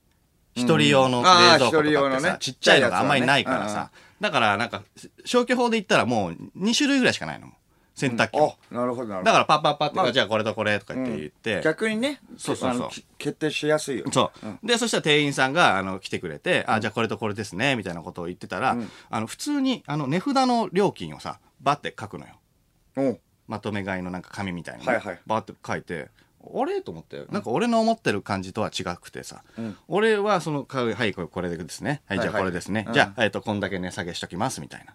[0.56, 3.90] 一人用の冷蔵庫とかってさ、ちっちゃいのがあんまりないからさ、
[4.20, 4.84] だからなんか、
[5.26, 7.48] 消去法で言ったらもう2種類ぐらいしかないの。
[7.96, 8.58] 洗濯機も。
[8.72, 9.26] あ、なるほどなるほど。
[9.26, 12.90] だからパッパッパって、まあじゃあこれとこれとか言って言って、逆にね、そうそうそう。
[13.18, 14.06] 決定しやすいよ。
[14.12, 14.32] そ
[14.64, 14.68] う。
[14.68, 18.78] で、そしたら店員さんが、あの、来てくれて、あ、じゃあこれとこれですね、みたいなことを言ってたら、
[19.10, 23.20] あの、普通に、あの、値札の料金をさ、バッて書くのよ。
[23.48, 25.20] まとめ買いのなんか紙みたいなの、はいはい。
[25.28, 26.10] バーって書いて、
[26.44, 26.82] あれ？
[26.82, 29.44] と思って、なんか俺の思ってる感じとは違くてさ、
[29.88, 32.02] 俺はその買う、はい、これですね。
[32.08, 32.34] はい、じゃあはい。
[32.34, 32.86] はいこれですね。
[32.88, 32.94] うん。
[32.94, 34.94] じゃあ、えっ、と、こんだけ値下げしときます、みたいな。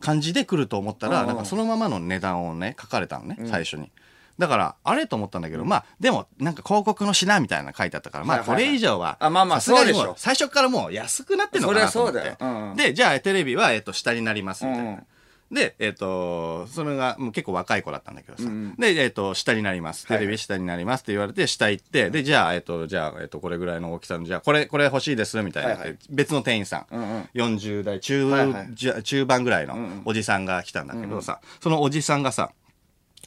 [0.00, 1.24] 感じで来ると思ったら、う。
[1.24, 3.90] んなんかそのままの値段をね、書かれたのね、最初に。
[4.38, 8.64] だから、あれと思ったんだけど、まあ、でも、なんか広告の品みたいなの書いてあったから、まあ、こはいはい。
[8.64, 10.14] はいれ以上は、あまあまあそうでしょ。
[10.16, 12.18] 最初からもう安くなってんのかなと思って。
[12.20, 12.52] そりゃそうだよ。
[12.54, 12.70] うん。
[12.70, 15.02] うんで、じゃあ、テレビは、えっ、と、下になります、みたいな。
[15.50, 18.50] うんうんで、えっ、と、それがもう結構若い子だったんだけどさ。
[18.78, 20.06] で、えっ、と、下になります。
[20.06, 25.98] テレビ下になりますって言われて、下行って、で、じゃあ、えっ、と、じゃあ、えっ、と、これぐらいの大きさの、じゃあ、これ、これ欲しいです、みたいな、はいはい。
[26.10, 26.94] 別の店員さん。
[26.94, 27.28] んうん。
[27.34, 29.02] 40代中、はいはい。
[29.02, 32.52] 中盤ぐらいのおじさんが来たんだけどさ、そのおじさんがさ、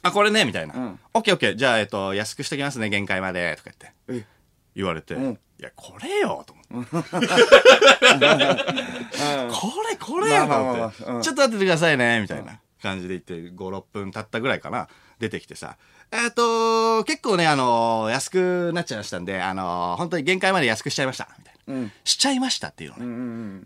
[0.02, 0.74] あ、これね、みたいな。
[0.74, 1.00] ん。
[1.14, 3.70] オッケーオッケー、じゃあ、えっ、と、安くしときますね、限界まで、とか
[4.06, 4.24] 言って。
[4.24, 4.26] え。
[4.76, 5.32] 言われて、ん。
[5.32, 6.61] いや、これよ、と思って。
[6.72, 6.78] こ
[9.88, 15.76] れ、これよ、とまあまあまあ思ってまあうんちょっと待っててくださいね、みたいな感じで言って、5、6分経ったぐらいかな、出てきてさ、
[16.10, 21.74] えっ、と、結構ね、あの安くなっちゃいましたんで、あの本当に限界まで安くしちゃいました、みたいな。
[21.74, 23.04] うんしちゃいましたっていうのね。
[23.04, 23.64] うん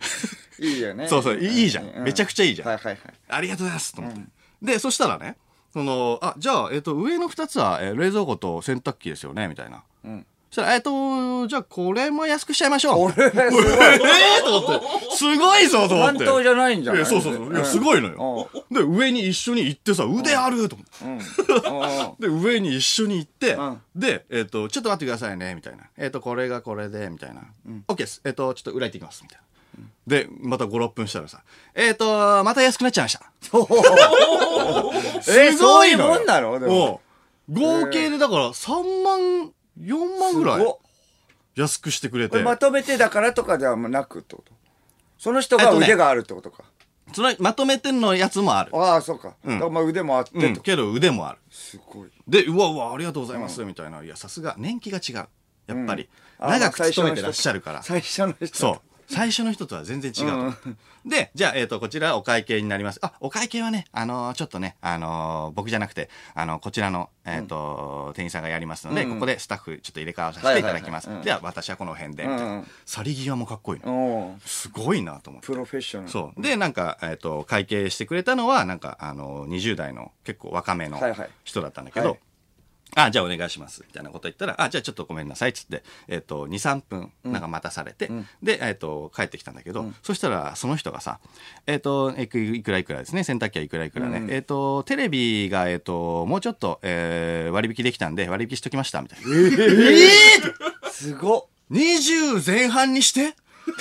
[0.60, 0.66] うん。
[0.66, 1.06] いいよね。
[1.08, 2.04] そうそう、いいじゃん。
[2.04, 2.68] めちゃくちゃいいじゃん。
[2.68, 2.98] はいはいはい。
[3.28, 4.20] ありがとうございますと思って。
[4.62, 5.36] で、そしたらね、
[5.72, 9.82] その、あ、じゃあ、えっ、と、上の二つは、えー冷蔵庫と洗濯機ですよね、みたいな。
[10.08, 13.12] んそしたら、えっ、と、じゃあ、これも安くしちゃいましょう。
[13.12, 13.64] これ、すごい。
[13.66, 16.18] ええと思って、すごいぞと思って。
[16.18, 17.06] 担当じゃないんじゃない？
[17.06, 17.54] そうそうそう。
[17.54, 18.48] いや、すごいのよお。
[18.74, 21.64] で、上に一緒に行ってさ、腕あると思って。
[21.66, 21.74] うん。
[21.76, 25.84] おうで、上に一緒に行ってうん、で、えっ、と、ちょっと待ってくださいね、みたいな。
[25.98, 27.42] えっ、と、これがこれで、みたいな。
[27.88, 28.20] OK です。
[28.24, 29.44] えっ、と、ちょっと裏行ってきます、みたいな。
[30.06, 31.42] で、また5、6分したらさ、
[31.74, 33.30] えっ、と、また安くなっちゃいました。
[35.28, 37.00] えすごいのよそういうもんなのでも
[37.48, 40.78] うん合計でだから3万、4万ぐらいすごっ
[41.56, 42.30] 安くしてくれて。
[42.30, 44.52] これまとめてだからとかではなくってこと？
[45.18, 46.64] その人が腕があるってことか。
[47.14, 48.76] それまとめてんのやつもある。
[48.76, 49.36] ああ、そうか。
[49.44, 50.60] だからまあ腕もあってうん、と。
[50.60, 51.38] けど腕もある。
[51.50, 52.10] すごい。
[52.28, 54.02] で、うわうわ、ありがとうございます、みたいな。
[54.02, 55.28] いや、さすが、年季が違う。
[55.66, 56.08] やっぱり。
[56.38, 57.82] あ長く勤めてらっしゃるから。
[57.82, 58.48] 最初の人。
[58.54, 58.80] そう。
[59.08, 60.70] 最初の人とは全然違うと思って。
[61.06, 62.98] で、じゃあ、えっ、と、こちらお会計になります。
[63.00, 71.08] あ、お会計はね、あのーちょっとね、あのー僕じゃなくて、あのこちらの、えっ、と、店員さんがやりますので、うんここでスタッフちょっと入れ替わらせていただきます。
[71.08, 73.92] はいはいはいうんでは、私はこの辺で、うんうん去り際もかっこいいの。
[73.92, 75.54] おーすごいなと思ってプ。
[75.54, 76.10] ロフェッショナル。
[76.10, 76.42] そう。
[76.42, 82.18] で、なんか、えっ、と、会計してくれたのは、なんか、あの、20代の結構若めのはいはい人だったんだけど、はい
[82.94, 83.84] あ、じゃあお願いします。
[83.86, 85.52] みたいなこと言ったら、あ、じゃあちょっとごめんなさい。
[85.52, 88.10] つって、えっ、と、2、3分、なんか待たされて、
[88.42, 91.18] で、えっ、と、帰ってきたんだけど、そしたら、その人がさ、
[91.66, 93.22] えっ、と、いくいくらいくらですね。
[93.24, 94.26] 洗濯機はいくらいくらね。
[94.30, 99.02] えっ、と、テレビが、えっ、と、もうちょっと、えー割引できたんで、割引しときました。
[99.02, 100.90] みたいな。
[100.90, 101.44] すごっ。
[101.70, 103.34] 20前半にして？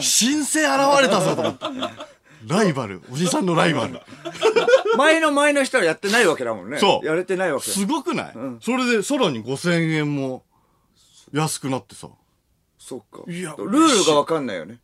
[0.00, 0.68] 新星現
[1.02, 2.13] れたぞと思って。
[2.46, 3.02] ライバル。
[3.10, 4.00] おじさんのライバル。
[4.96, 6.78] 前の前の人はやってないわけだもんね。
[6.78, 7.70] そうやれてないわけ。
[7.70, 10.44] すごくない、それでさらに5000円も
[11.32, 12.08] 安くなってさ。
[12.78, 13.30] そっか。
[13.30, 14.78] いやルールがわかんないよね。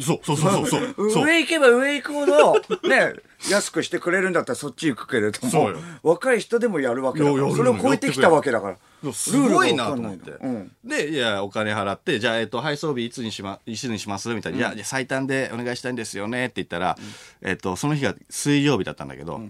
[0.00, 2.54] そうそうそうそう 上行けば上行くほど、
[2.86, 3.14] ね、
[3.50, 7.50] 安くしてくれるんだったらそっち行くけれどもそうよ、若い人でもやるわけだから。
[7.50, 8.76] それを超えてきたわけだから。
[9.12, 10.72] すごいなと思ってうん。
[10.84, 14.32] で、いや、お金払って、じゃあ、えっと、配送日いつにしま、いつにします？
[14.34, 14.58] みたいな。
[14.58, 16.46] いや、じゃあ最短でお願いしたいんですよね？
[16.46, 16.96] って言ったら、
[17.42, 19.40] えっと、その日が水曜日だったんだけど、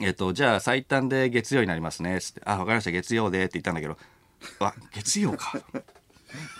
[0.00, 2.20] えっと、じゃあ最短で月曜になりますね？
[2.20, 3.44] つって、あ、わかりました、月曜で？
[3.44, 3.96] って言ったんだけど、
[4.60, 5.60] あ、月曜か。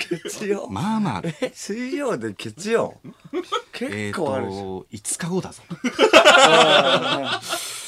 [0.09, 0.69] 月曜？
[0.71, 3.01] まあまあ、え、水曜で月曜？
[3.33, 3.41] えっ
[3.73, 4.57] 結構あるし。
[4.57, 5.63] と、5日後だぞ。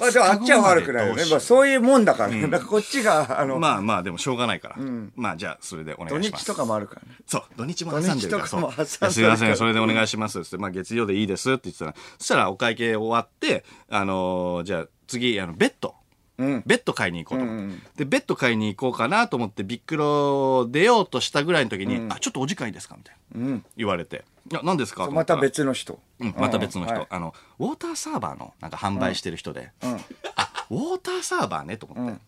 [0.00, 1.24] まあでもあっちは悪くないよね。
[1.30, 2.42] まあそういうもんだからね。
[2.42, 4.76] うんだからこっちが、あの、まあまあ、でもしょうがないから。
[5.16, 6.44] まあ、じゃあ、それでお願土いします。
[6.44, 7.18] 日とかもあるからね。
[7.26, 8.86] そう、土日も挟んでるから、土日とか。
[9.10, 10.40] すいません、それでお願いします。
[10.40, 15.94] って、まあ、月曜でいいですって言ってたら、そしたらお会計終わって、あのーじゃあ次、あの、ベッド。
[16.38, 16.62] うん。
[16.66, 23.46] ベッド買いに行こうと思って、うんうんで、ベッド買いに行こうかなと思って、ビックロ出ようとしたぐらいの時に、あ、ちょっとお時間いいですかみたいな。
[23.46, 23.64] うん。
[23.76, 24.24] 言われて。
[24.50, 26.00] いや、何ですかまた別の人。
[26.20, 29.94] うん、また別の人、はいあの、ウォーターサーバーのなんか販売してる人で、うん。
[30.36, 32.20] あ、ウォーターサーバーねと思って。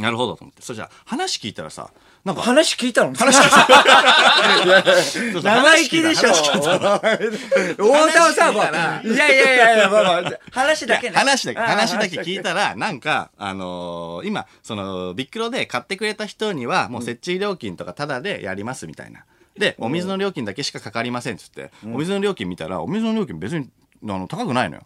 [0.00, 0.62] なるほどと思って。
[0.62, 1.90] そしたら話聞いたらさ、
[2.24, 3.14] なんか、話聞いたの？
[3.14, 3.50] 話聞い
[5.32, 5.42] た。
[5.42, 6.28] 生意気でしょ？
[6.28, 6.60] ウォー
[8.12, 9.12] ターサーバー。
[9.12, 11.16] いやいやいやいや、まあまあ、話だけね。
[11.16, 19.24] 話だけ、話だけ聞いたら、なんか、あのー今、その、ビックロで買ってくれた人には、もう設置料金とかタダでやりますみたいな。
[19.56, 23.70] で、お水の料金だけしかかかりませんっつって、お水の料金見たら、お水の料金別に、
[24.04, 24.82] あの、高くないのよ。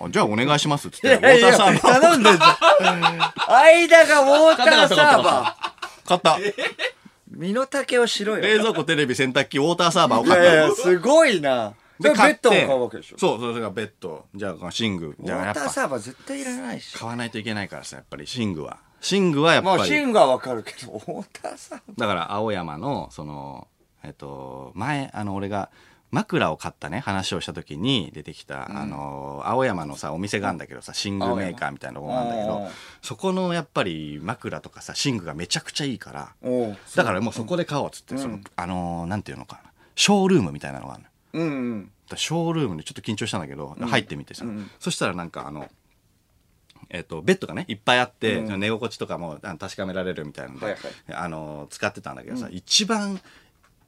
[0.00, 2.50] あじゃあお願いしますっつって、ウォーターサーバー頼んでんじゃん。
[3.52, 5.59] 間がウォーターサーバー。
[6.18, 6.38] 買った。
[7.30, 8.42] 身の丈をしろよ。
[8.42, 11.74] 冷蔵庫、テレビ、洗濯機、ウォーターサーバーを買ったのいやいや、すごいな。
[12.00, 13.18] それベッドも買うわけでしょ？
[13.18, 14.24] そう、それがベッド。
[14.34, 15.16] じゃあ、寝具。
[15.18, 16.98] ウじゃあ、やっぱ、ォーターサーバー絶対いらないし。
[16.98, 18.78] 買わないといけないからさ、やっぱり寝具は。
[19.10, 19.88] 寝具はやっまあ、ぱり。
[19.88, 23.66] シンガーわかるけど、ウォーターサーバだから青山のその
[24.02, 25.70] えっと前あの俺が
[26.10, 32.68] 枕を買ったね話をした時に出てきた、あの青山のさお店があるんだけどさ寝具メーカーみたいなとこがあるんだけど
[33.02, 36.32] そこのやっぱり枕とかさ寝具がめちゃくちゃいいから
[36.96, 41.08] だからもうそこで買おうっつって、そのあのなんていうのかなショールームみたいなのがあるの。
[41.32, 41.90] うんうん。
[42.16, 44.44] ショールームでちょっと緊張したんだけど、入ってみてさ、
[44.78, 45.68] そしたらなんかあの
[46.88, 51.14] えっとベッドがねいっぱいあって、寝心地とかもあの確かめられるみたいなので、はいはい。
[51.14, 53.20] あの使ってたんだけどさ、一番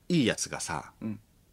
[0.08, 0.92] いいやつがさ、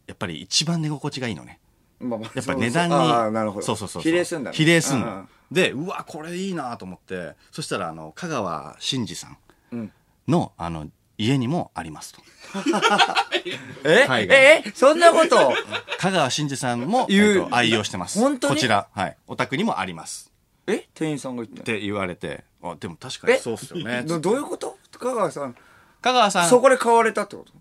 [0.09, 1.59] やっぱり一番寝心地がいいのね。
[1.99, 3.07] まあまあやっぱ値段にそう。
[3.07, 3.65] そうああ、なるほど。
[3.65, 4.57] そうそうそう比例すんだね。
[4.57, 9.37] 比例すんの、うんでうわこれいいなと思ってそしたらあの香川真司さん
[9.71, 9.91] うん。
[10.27, 12.21] の,、あの家にもありますと。
[13.83, 14.07] え？
[14.29, 14.63] え？
[14.65, 14.71] え？
[14.75, 15.51] そんなこと？
[15.97, 18.19] 香川真司さんも、えっと愛用してます。
[18.19, 18.55] 本当に？
[18.55, 18.87] こちら。
[18.93, 19.17] はい。
[19.27, 20.31] お宅にもあります。
[20.67, 20.87] え？
[20.93, 22.43] 店員さんが言ってって言われて。
[22.61, 23.37] あでも確かにえ？
[23.37, 24.03] そうっすよね。
[24.05, 24.77] どどういうこと？
[24.99, 25.55] 香川さん、
[26.01, 26.49] 香川さん。
[26.49, 27.51] そこで買われたってこと？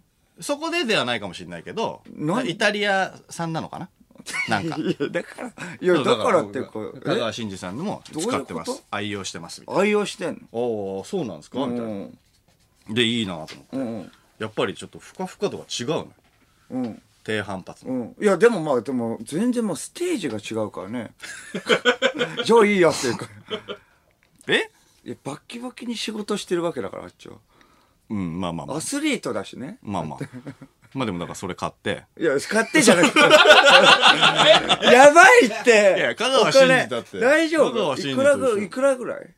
[0.41, 3.89] そこでではないかもしれないけど何イタリア産なのかな？
[4.49, 4.77] なんか。
[4.81, 5.49] いや、だから、
[5.81, 8.83] いや、だからってこう、香川真司さんでも使ってます。
[8.91, 9.81] 愛用してますみたいな。
[9.83, 10.59] 愛用してんの？
[10.59, 11.59] おおそうなんですか？
[11.61, 11.83] みたいな。
[11.85, 12.19] うん
[12.91, 13.77] でいいなと思って。
[13.77, 16.13] うんやっぱりちょっとふかふか度が違うの
[16.71, 17.03] うん。
[17.25, 17.93] 低反発の。
[17.93, 18.17] うん。
[18.21, 21.11] いやでもまあでも全然もうステージが違うからね。
[22.45, 23.27] じゃあいいやっていうか。
[24.49, 24.71] え？
[25.05, 27.37] いやバッキバキに仕事してるわけだからあっちは
[28.11, 28.77] うんまあまあまあ。
[28.79, 29.79] アスリートだしね。
[29.83, 30.19] まあまあ。
[30.95, 32.05] まあでもだからそれ買って。
[32.19, 33.21] いや買ってじゃなくて。
[34.91, 35.97] やばいって。
[35.99, 37.19] いや香川真司だって。
[37.19, 37.27] お金。
[37.27, 39.35] 大丈香川夫真司いくらと一緒ぐいくらぐらい？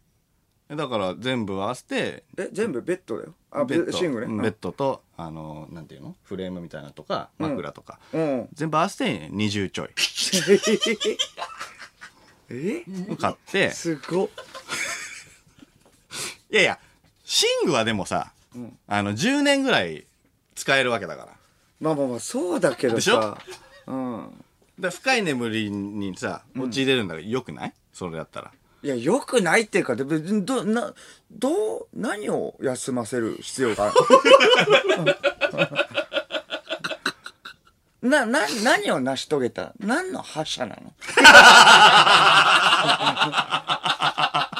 [0.76, 2.22] だから全部合わせて。
[2.38, 3.34] え全部ベッドだよ。
[3.50, 3.98] あベベッド。
[3.98, 4.26] シングね。
[4.26, 4.38] うん。
[4.38, 6.14] ベッドとあのなんていうの？
[6.22, 8.48] フレームみたいなのとか枕とか、うん。
[8.52, 9.88] 全部合わせて20ちょい。
[12.50, 12.84] え？
[13.20, 13.72] 買って。
[13.72, 14.28] すごっ。
[16.52, 16.78] いやいや
[17.62, 18.32] 寝具はでもさ、
[18.88, 20.07] あの10年ぐらい
[20.55, 21.28] 使えるわけだから。
[21.80, 23.20] まあまあまあそうだけどでしょ？
[23.22, 23.38] さ
[23.86, 24.44] うん。
[24.78, 27.72] で深い眠りにさ陥れるんだからよくない？
[27.92, 28.51] それだったら。
[28.82, 30.94] いや、よくないっていうか、で別にど、な、
[31.30, 33.92] どう、何を休ませる必要があ
[38.03, 38.09] る？
[38.09, 39.74] な、な、何を成し遂げた？
[39.78, 40.94] 何の覇者なの？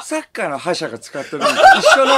[0.03, 1.57] サッカーの覇者が使ってるのと一
[1.99, 2.13] 緒の。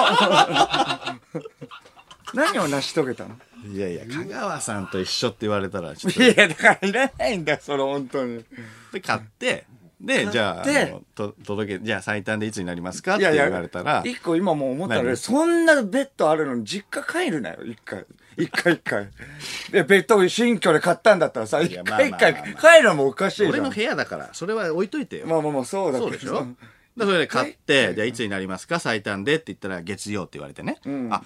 [2.33, 3.35] 何を成し遂げたの？
[3.65, 8.43] いやいや香川さんと一緒って言われたらちょっといや、だからいらないんだよ、それ、本当に。
[8.91, 9.65] で買って
[10.01, 15.15] でじゃああのと届けじゃあ最短でいつになりますかって言われたら一個今もう思ったら、何？
[15.15, 18.05] そんなベッドあるのに実家帰るなよ、一回。
[18.35, 19.09] 一回一回。
[19.71, 23.49] で、ベッド新居で買ったんだったらさ、一や回一回帰るのもおかしいじゃん。
[23.51, 26.09] 俺の部屋だからそれは置いといてよまあまあまあ、そうだけど。
[26.09, 26.47] そうでしょ？
[26.97, 28.79] でそれで買って、じゃあいつになりますか？
[28.79, 30.79] 最短でって言ったら月曜って言われてね。
[30.87, 31.23] んあ、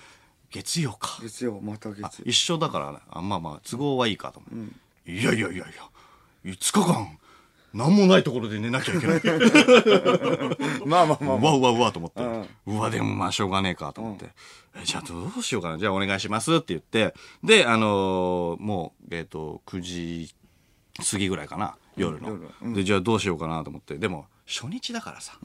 [0.52, 1.20] 月曜か。
[1.22, 2.06] 月曜、また月曜。
[2.08, 5.12] あ一緒だから、あまあまあ都合はいいかと思う。
[5.12, 5.66] いやいやいやいや、
[6.45, 7.18] 5日間、
[7.74, 9.22] 何もないところで寝なきゃいけない。
[10.86, 11.56] まあまあまあまあ。
[11.58, 12.22] うわうわうわと思って、
[12.66, 14.30] うわでもまあしょうがねえかと思って、
[14.76, 15.78] えじゃあどうしようかな。
[15.78, 17.14] じゃあお願いしますって言って。
[17.43, 20.36] であのーもうえっ、と9時
[21.12, 21.76] 過ぎぐらいかな。
[21.98, 22.30] 夜の、
[22.62, 22.74] 夜。
[22.74, 23.98] でじゃあどうしようかなと思って。
[23.98, 25.38] でも初日だからさ、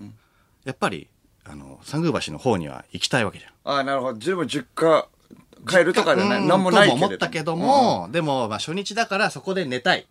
[0.64, 1.08] やっぱり
[1.44, 4.18] あの三宮橋の方には行きたいわけじゃんああ、なるほど。
[4.18, 5.08] 十分実家
[5.68, 6.40] 帰るとかじゃない。
[6.40, 10.06] うんなんもないとも思ったけども、でも、まあ、初日だからそこで寝たい。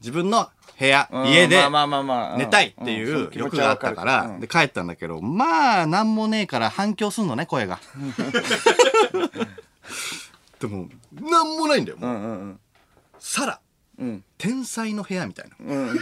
[0.00, 0.48] 自分の
[0.78, 7.78] 部屋、うん家でまあまあまあまあ寝たいってうんいそう欲があったから、うんで帰ったんだけど、まあ、なんもねえから反響すんのね、声が。
[10.60, 10.88] でも、
[11.20, 11.98] なんもないんだよ。
[11.98, 12.58] もう。
[13.18, 13.60] さら、
[14.00, 14.24] うん。
[14.38, 15.56] 天才の部屋みたいな。
[15.60, 16.00] うん。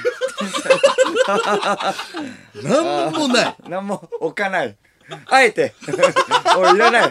[2.62, 3.56] なんもない。
[3.68, 4.76] なんも置かない。
[5.26, 5.74] あえて。
[6.56, 7.10] おい、いらない。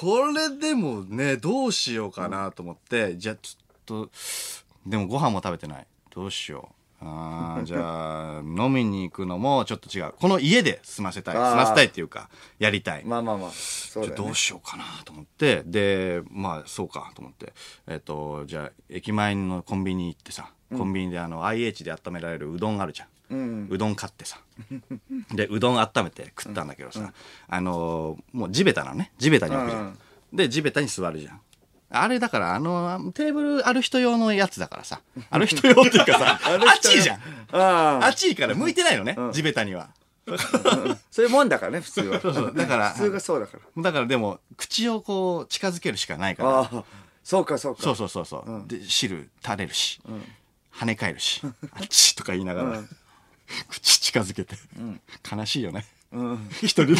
[0.00, 4.10] これでもね、どうしようかなと思って、じゃあちょっと、
[4.84, 5.86] でもご飯も食べてない。
[6.10, 6.70] どうしよ
[7.00, 7.04] う。
[7.04, 10.12] あーじゃあ、飲みに行くのもちょっと違う。
[10.18, 11.36] この家で済ませたい。
[11.36, 12.28] あー済ませたいっていうか、
[12.58, 13.04] やりたい。
[13.04, 13.50] まあまあまあ。
[13.50, 14.34] そうだじゃあどう。
[14.34, 17.52] しようかなと思って、で、まあそうかと思って、
[17.86, 23.08] えっ、と、じゃあ駅前のコンビニ行ってさ、コンビニであの IH で温められるうどんあるじゃん。
[23.30, 23.68] うん。
[23.70, 24.38] うどん買ってさ。
[25.32, 27.12] で、うどん温めて食ったんだけどさ、
[27.48, 29.12] あのーもう地べたなのね。
[29.18, 29.82] 地べたに置くじゃん。
[29.82, 29.98] うん
[30.32, 31.40] で、地べたに座るじゃん。
[32.02, 35.00] あれだから、あの、テーブルある人用のやつだからさ。
[35.30, 37.20] ある人用っていうかさ、 あっちいじゃん。
[37.52, 39.88] あっちいから向いてないのね、地べたには。
[41.10, 42.20] そういうもんだからね、普通は。
[42.54, 43.82] だから、普通がそうだから。
[43.82, 46.84] だからでも、口をこう、近づけるしかないから。
[47.22, 47.82] そうか、そうか。
[47.82, 50.00] そうそうそうそう、で汁垂れるし、
[50.74, 51.40] 跳ね返るし
[51.72, 52.82] あっちとか言いながら、
[53.68, 54.56] 口近づけて、
[55.30, 55.86] 悲しいよね、
[56.62, 56.94] 一人で。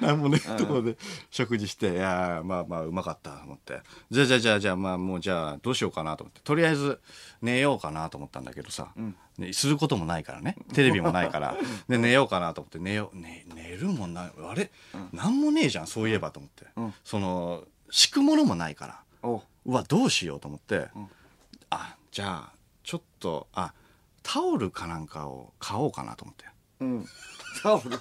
[0.00, 0.96] なんもねところで
[1.30, 1.92] 食事して。
[1.92, 3.80] いやーまあまあうまかったと思って。
[4.10, 6.40] じゃあじゃあじゃあじゃあまあもうじゃあどうしようかなと思って。
[6.42, 7.00] とりあえず
[7.42, 8.92] 寝ようかなと思ったんだけどさ、
[9.38, 10.56] ねすることもないからね。
[10.72, 11.56] テレビもないから。
[11.88, 12.78] で寝ようかなと思って。
[12.78, 14.32] 寝よう、ね、寝るもんない。
[14.38, 14.70] あれ、
[15.12, 15.40] なん。
[15.40, 16.66] もねえじゃんそういえばと思って、
[17.04, 19.00] その敷くものもないから。
[19.22, 19.42] おう。
[19.66, 20.88] うわどうしようと思って、
[21.70, 22.52] あじゃあ
[22.82, 23.72] ちょっとあ
[24.22, 26.44] タオルかなんかを買おうかなと思って
[26.82, 27.06] うん。
[27.62, 27.90] タオル。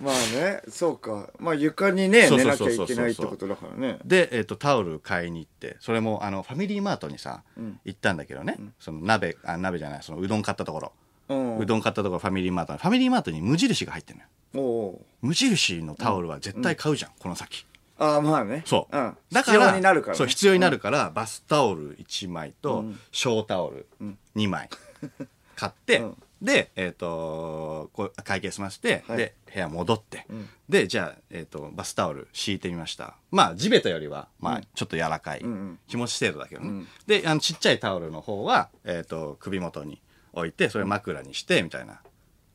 [0.00, 1.28] まあね、そうか。
[1.38, 3.98] まあ床にね、そう寝そうそうそうなきゃいけないってことだからね。
[4.04, 7.42] で、えっとタオル買いに行ってそれもあのファミリーマートにさ、
[7.84, 10.92] 行ったんだけどね、その鍋あ鍋じゃないそのうどん買ったところ、
[11.28, 11.58] うん。
[11.58, 14.20] うどん買ったところファミリーマートファミリーマートに無印が入ってる
[14.54, 17.66] のよ無印のタオルは絶対買うじゃん、この先
[17.98, 18.62] ああ、まあね。
[18.64, 19.16] そう、うん。
[19.30, 20.18] だから必要になるからね。
[20.18, 23.86] そう必要になるから、バスタオル1枚と、小タオル
[24.34, 24.70] 2枚
[25.54, 29.16] 買って、うんでえっ、とこう会計済ませて、はい。
[29.18, 30.26] で部屋戻って、
[30.68, 33.16] でじゃあ、えー、とバスタオル敷いてみました。
[33.30, 35.78] まあ地べたよりは、まあ、ちょっと柔らかい、んうん。
[35.88, 40.00] 気持ち程度だけどね、であのちっちゃいタオルの方は、えー、と首元に
[40.32, 42.00] 置いてそれ枕にしてみたいな、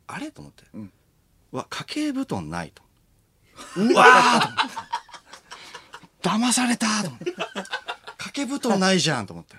[0.08, 0.32] あれ？
[0.32, 2.84] と思って、うわ掛け布団ないと。
[3.78, 7.32] うわー騙されたと思って。
[7.34, 9.55] 掛け布団ないじゃんと思って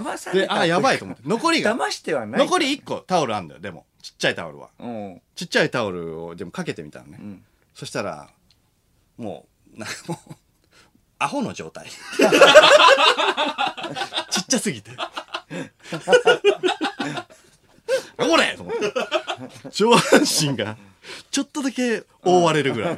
[0.00, 0.54] 騙された。
[0.54, 1.22] であやばいと思って。
[1.26, 1.74] 残りが。
[1.76, 2.40] 騙してはない。
[2.40, 3.60] 残り1個タオルあんだよ。
[3.60, 4.70] でもちっちゃいタオルは。
[4.78, 5.22] うん。
[5.34, 7.44] ちっちゃいタオルをでもかけてみたのね、ん。
[7.74, 8.30] そしたら
[9.16, 10.34] もうなんか もう
[11.18, 11.86] アホの状態。
[14.30, 14.90] ちっちゃすぎて。
[18.18, 18.92] おれと思って。
[19.70, 20.76] 上半身が
[21.30, 22.94] ちょっとだけ覆われるぐらい。
[22.94, 22.96] あ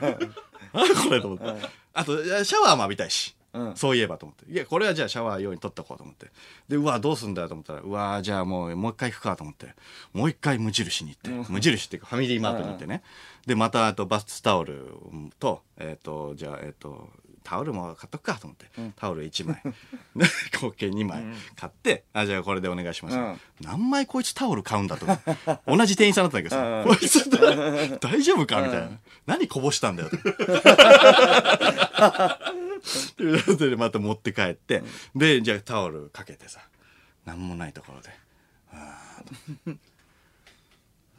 [1.06, 1.68] これと思って。
[1.92, 3.76] あとシャワーも浴びたいし、うん。
[3.76, 4.52] そういえばと思って。
[4.52, 6.26] いやこれはじゃあシャワー用に取っとこうと思って。
[6.68, 9.68] でうわどうすんだよと思ったらうわじゃあもうもう一回行くかと思って。
[10.12, 13.02] もう一回無印に行って、無印っていうかファミリーマートに行ってね、
[13.46, 14.96] でまたあとバスタオル
[15.38, 17.08] とえっ、とじゃあえっ、と
[17.44, 18.66] タオルも買っとくかと思って、
[18.96, 19.62] タオル1枚。
[20.16, 20.26] で
[20.60, 21.22] 合計2枚
[21.54, 23.40] 買って、あじゃあこれでお願いします、うん。
[23.60, 25.36] 何枚こいつタオル買うんだと思って
[25.66, 27.28] 同じ店員さんだったんだけどさ、こいつ
[28.00, 28.88] 大丈夫かみたいな、
[29.26, 30.28] 何こぼしたんだよとと
[33.22, 34.82] いうことでまた持って帰って、
[35.14, 36.60] でじゃあタオルかけてさ
[37.26, 38.08] 何もないところで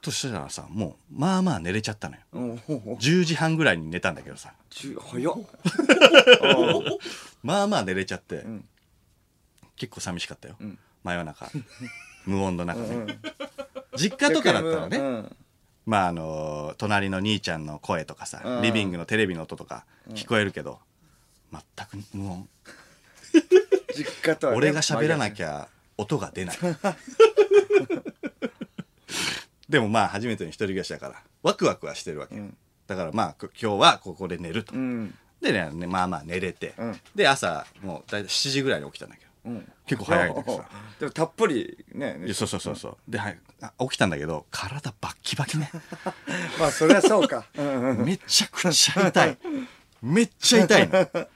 [0.05, 2.21] ととしたらさもうまあまあ寝れちゃったのよ。
[2.33, 2.95] うんほうほう。
[2.95, 4.53] 10時半ぐらいに寝たんだけどさ。
[4.69, 5.33] 早っ。
[7.41, 8.63] まあまあ寝れちゃって、ん。
[9.75, 10.77] 結構寂しかったよ、ん。
[11.03, 11.49] 真夜中。
[12.25, 13.19] 無音の中ね、
[13.95, 15.35] 実家とかだったらね、うん。
[15.85, 18.61] まああの隣の兄ちゃんの声とかさ、うん。
[18.61, 20.79] リビングのテレビの音とか聞こえるけど、
[21.51, 22.49] 全く無音。
[23.95, 26.57] 実家とはね 俺が喋らなきゃ音が出ない
[29.69, 32.57] でもまあ初めての一人暮らしだからワクワクはしてるわけよ、ん。
[32.87, 35.13] だからまあく今日はここで寝ると、うん。
[35.41, 36.99] でねねまあまあ寝れて、うん。
[37.15, 39.31] で朝もう大体7時ぐらいに起きたんだけど。
[39.45, 39.71] うん。
[39.85, 40.69] 結構早いんだけどさ。
[40.99, 42.97] でもたっぷりねいやそうそうそうそう。
[43.07, 45.71] で、はい、あ起きたんだけど体バッキバキね。
[46.59, 47.45] まあそりゃそうか。
[47.57, 49.37] うんうん めちゃくちゃ痛い。
[50.01, 51.27] めっちゃ痛いの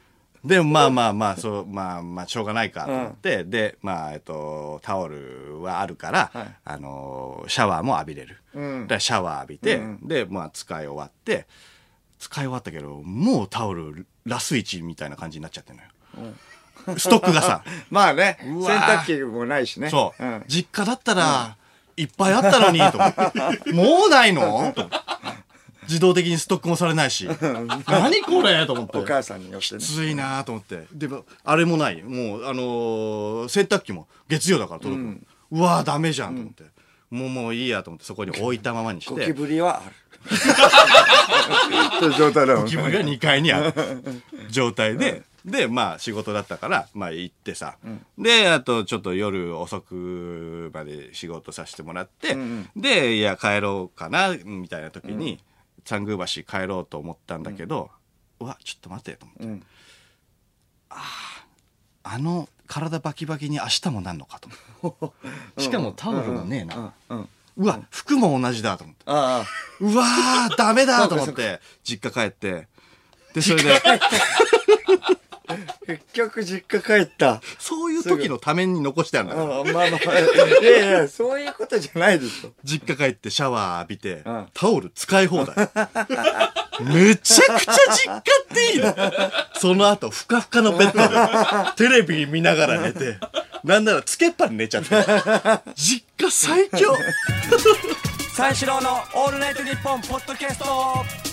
[0.43, 6.55] でもまあまあまあそうまあまあしょうがないかと思って、でまあえっとタオルはあるから、はい。
[6.63, 8.87] あのシャワーも浴びれる、うん。
[8.99, 11.45] シャワー浴びて、うんでまあ使い終わって
[12.19, 15.79] 使い終わったけどもうタオルラス1みたいな感じになっちゃってる
[16.21, 16.33] のよ、
[16.97, 17.63] ストックがさ。
[17.91, 19.89] まあね洗濯機もないしね。
[19.89, 21.57] そう、ん実家だったら、
[21.97, 23.13] いっぱいあったのにと思っ
[23.57, 23.71] て。
[23.73, 24.41] もうないの？
[24.41, 24.85] と思って
[25.89, 27.27] 自動的にストックもされないし。
[27.87, 28.65] 何これ？
[28.67, 28.97] と思って。
[28.99, 29.81] お母さんによってね。
[29.81, 30.85] きついなと思って。
[30.93, 32.03] でもあれもない。
[32.03, 35.03] もうあのー洗濯機も月曜だから届く。
[35.03, 35.15] の、
[35.51, 36.63] うわーダメじゃんと思って、
[37.09, 39.95] もうもういいやと思ってそこに置いたままにしゴてキブリはある。
[41.99, 43.73] そういう状態だもんゴキブリが2階にある。
[44.49, 47.77] 状態で、で、まあ仕事だったから、まあ行ってさ、
[48.17, 52.37] で、あとちょっと夜遅くまで仕事させてもらって、
[52.75, 55.39] で、いや帰ろうかな、みたいな時に、
[55.89, 57.89] 三宮橋帰ろうと思ったんだけど、
[58.39, 59.45] うわ、ちょっと待てと思って。
[59.47, 59.63] ん
[62.03, 64.49] あの体バキバキに明日もなんのかと
[64.81, 65.61] 思って。
[65.61, 66.93] しかもタオルもねえな。
[67.09, 69.03] うんうわ、服も同じだと思って。
[69.05, 69.45] ああ
[69.81, 72.69] うわー、ダメだと思って、 実家帰って。
[73.33, 73.81] で、それで、
[75.85, 79.61] 結局実家帰ったそういう時のために残してあるんだあよ。
[79.61, 85.55] あまあまあいやいやそういうことじゃないでしょ実家帰ってシャワー浴びてうん、タオル使い放題。
[86.81, 88.23] めちゃくちゃ実家っ
[88.53, 88.95] ていいの。
[89.59, 93.17] その後、ふかふかのベッドで、テレビ見ながら寝て、
[93.63, 94.95] なんならつけっぱに寝ちゃって。
[95.75, 96.95] 実家最強
[98.33, 101.28] 三四郎のオールナイトニッポンポッドキャスト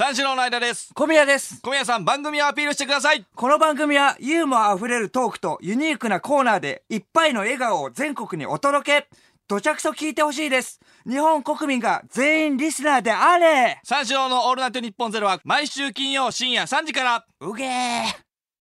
[0.00, 1.60] 三四郎の間です小宮です。
[1.60, 9.08] 小宮さん番組をアピールしてくださいこの番組はユーモア溢れるトークとユニークなコーナーでいっぱいの笑顔を全国にお届け。
[9.46, 10.80] どちゃくそ聞いてほしいです。
[11.06, 18.29] 日本国民が全員リスナーであれ三四郎のオールナイトニッポンゼロは毎週金曜深夜3時からうげー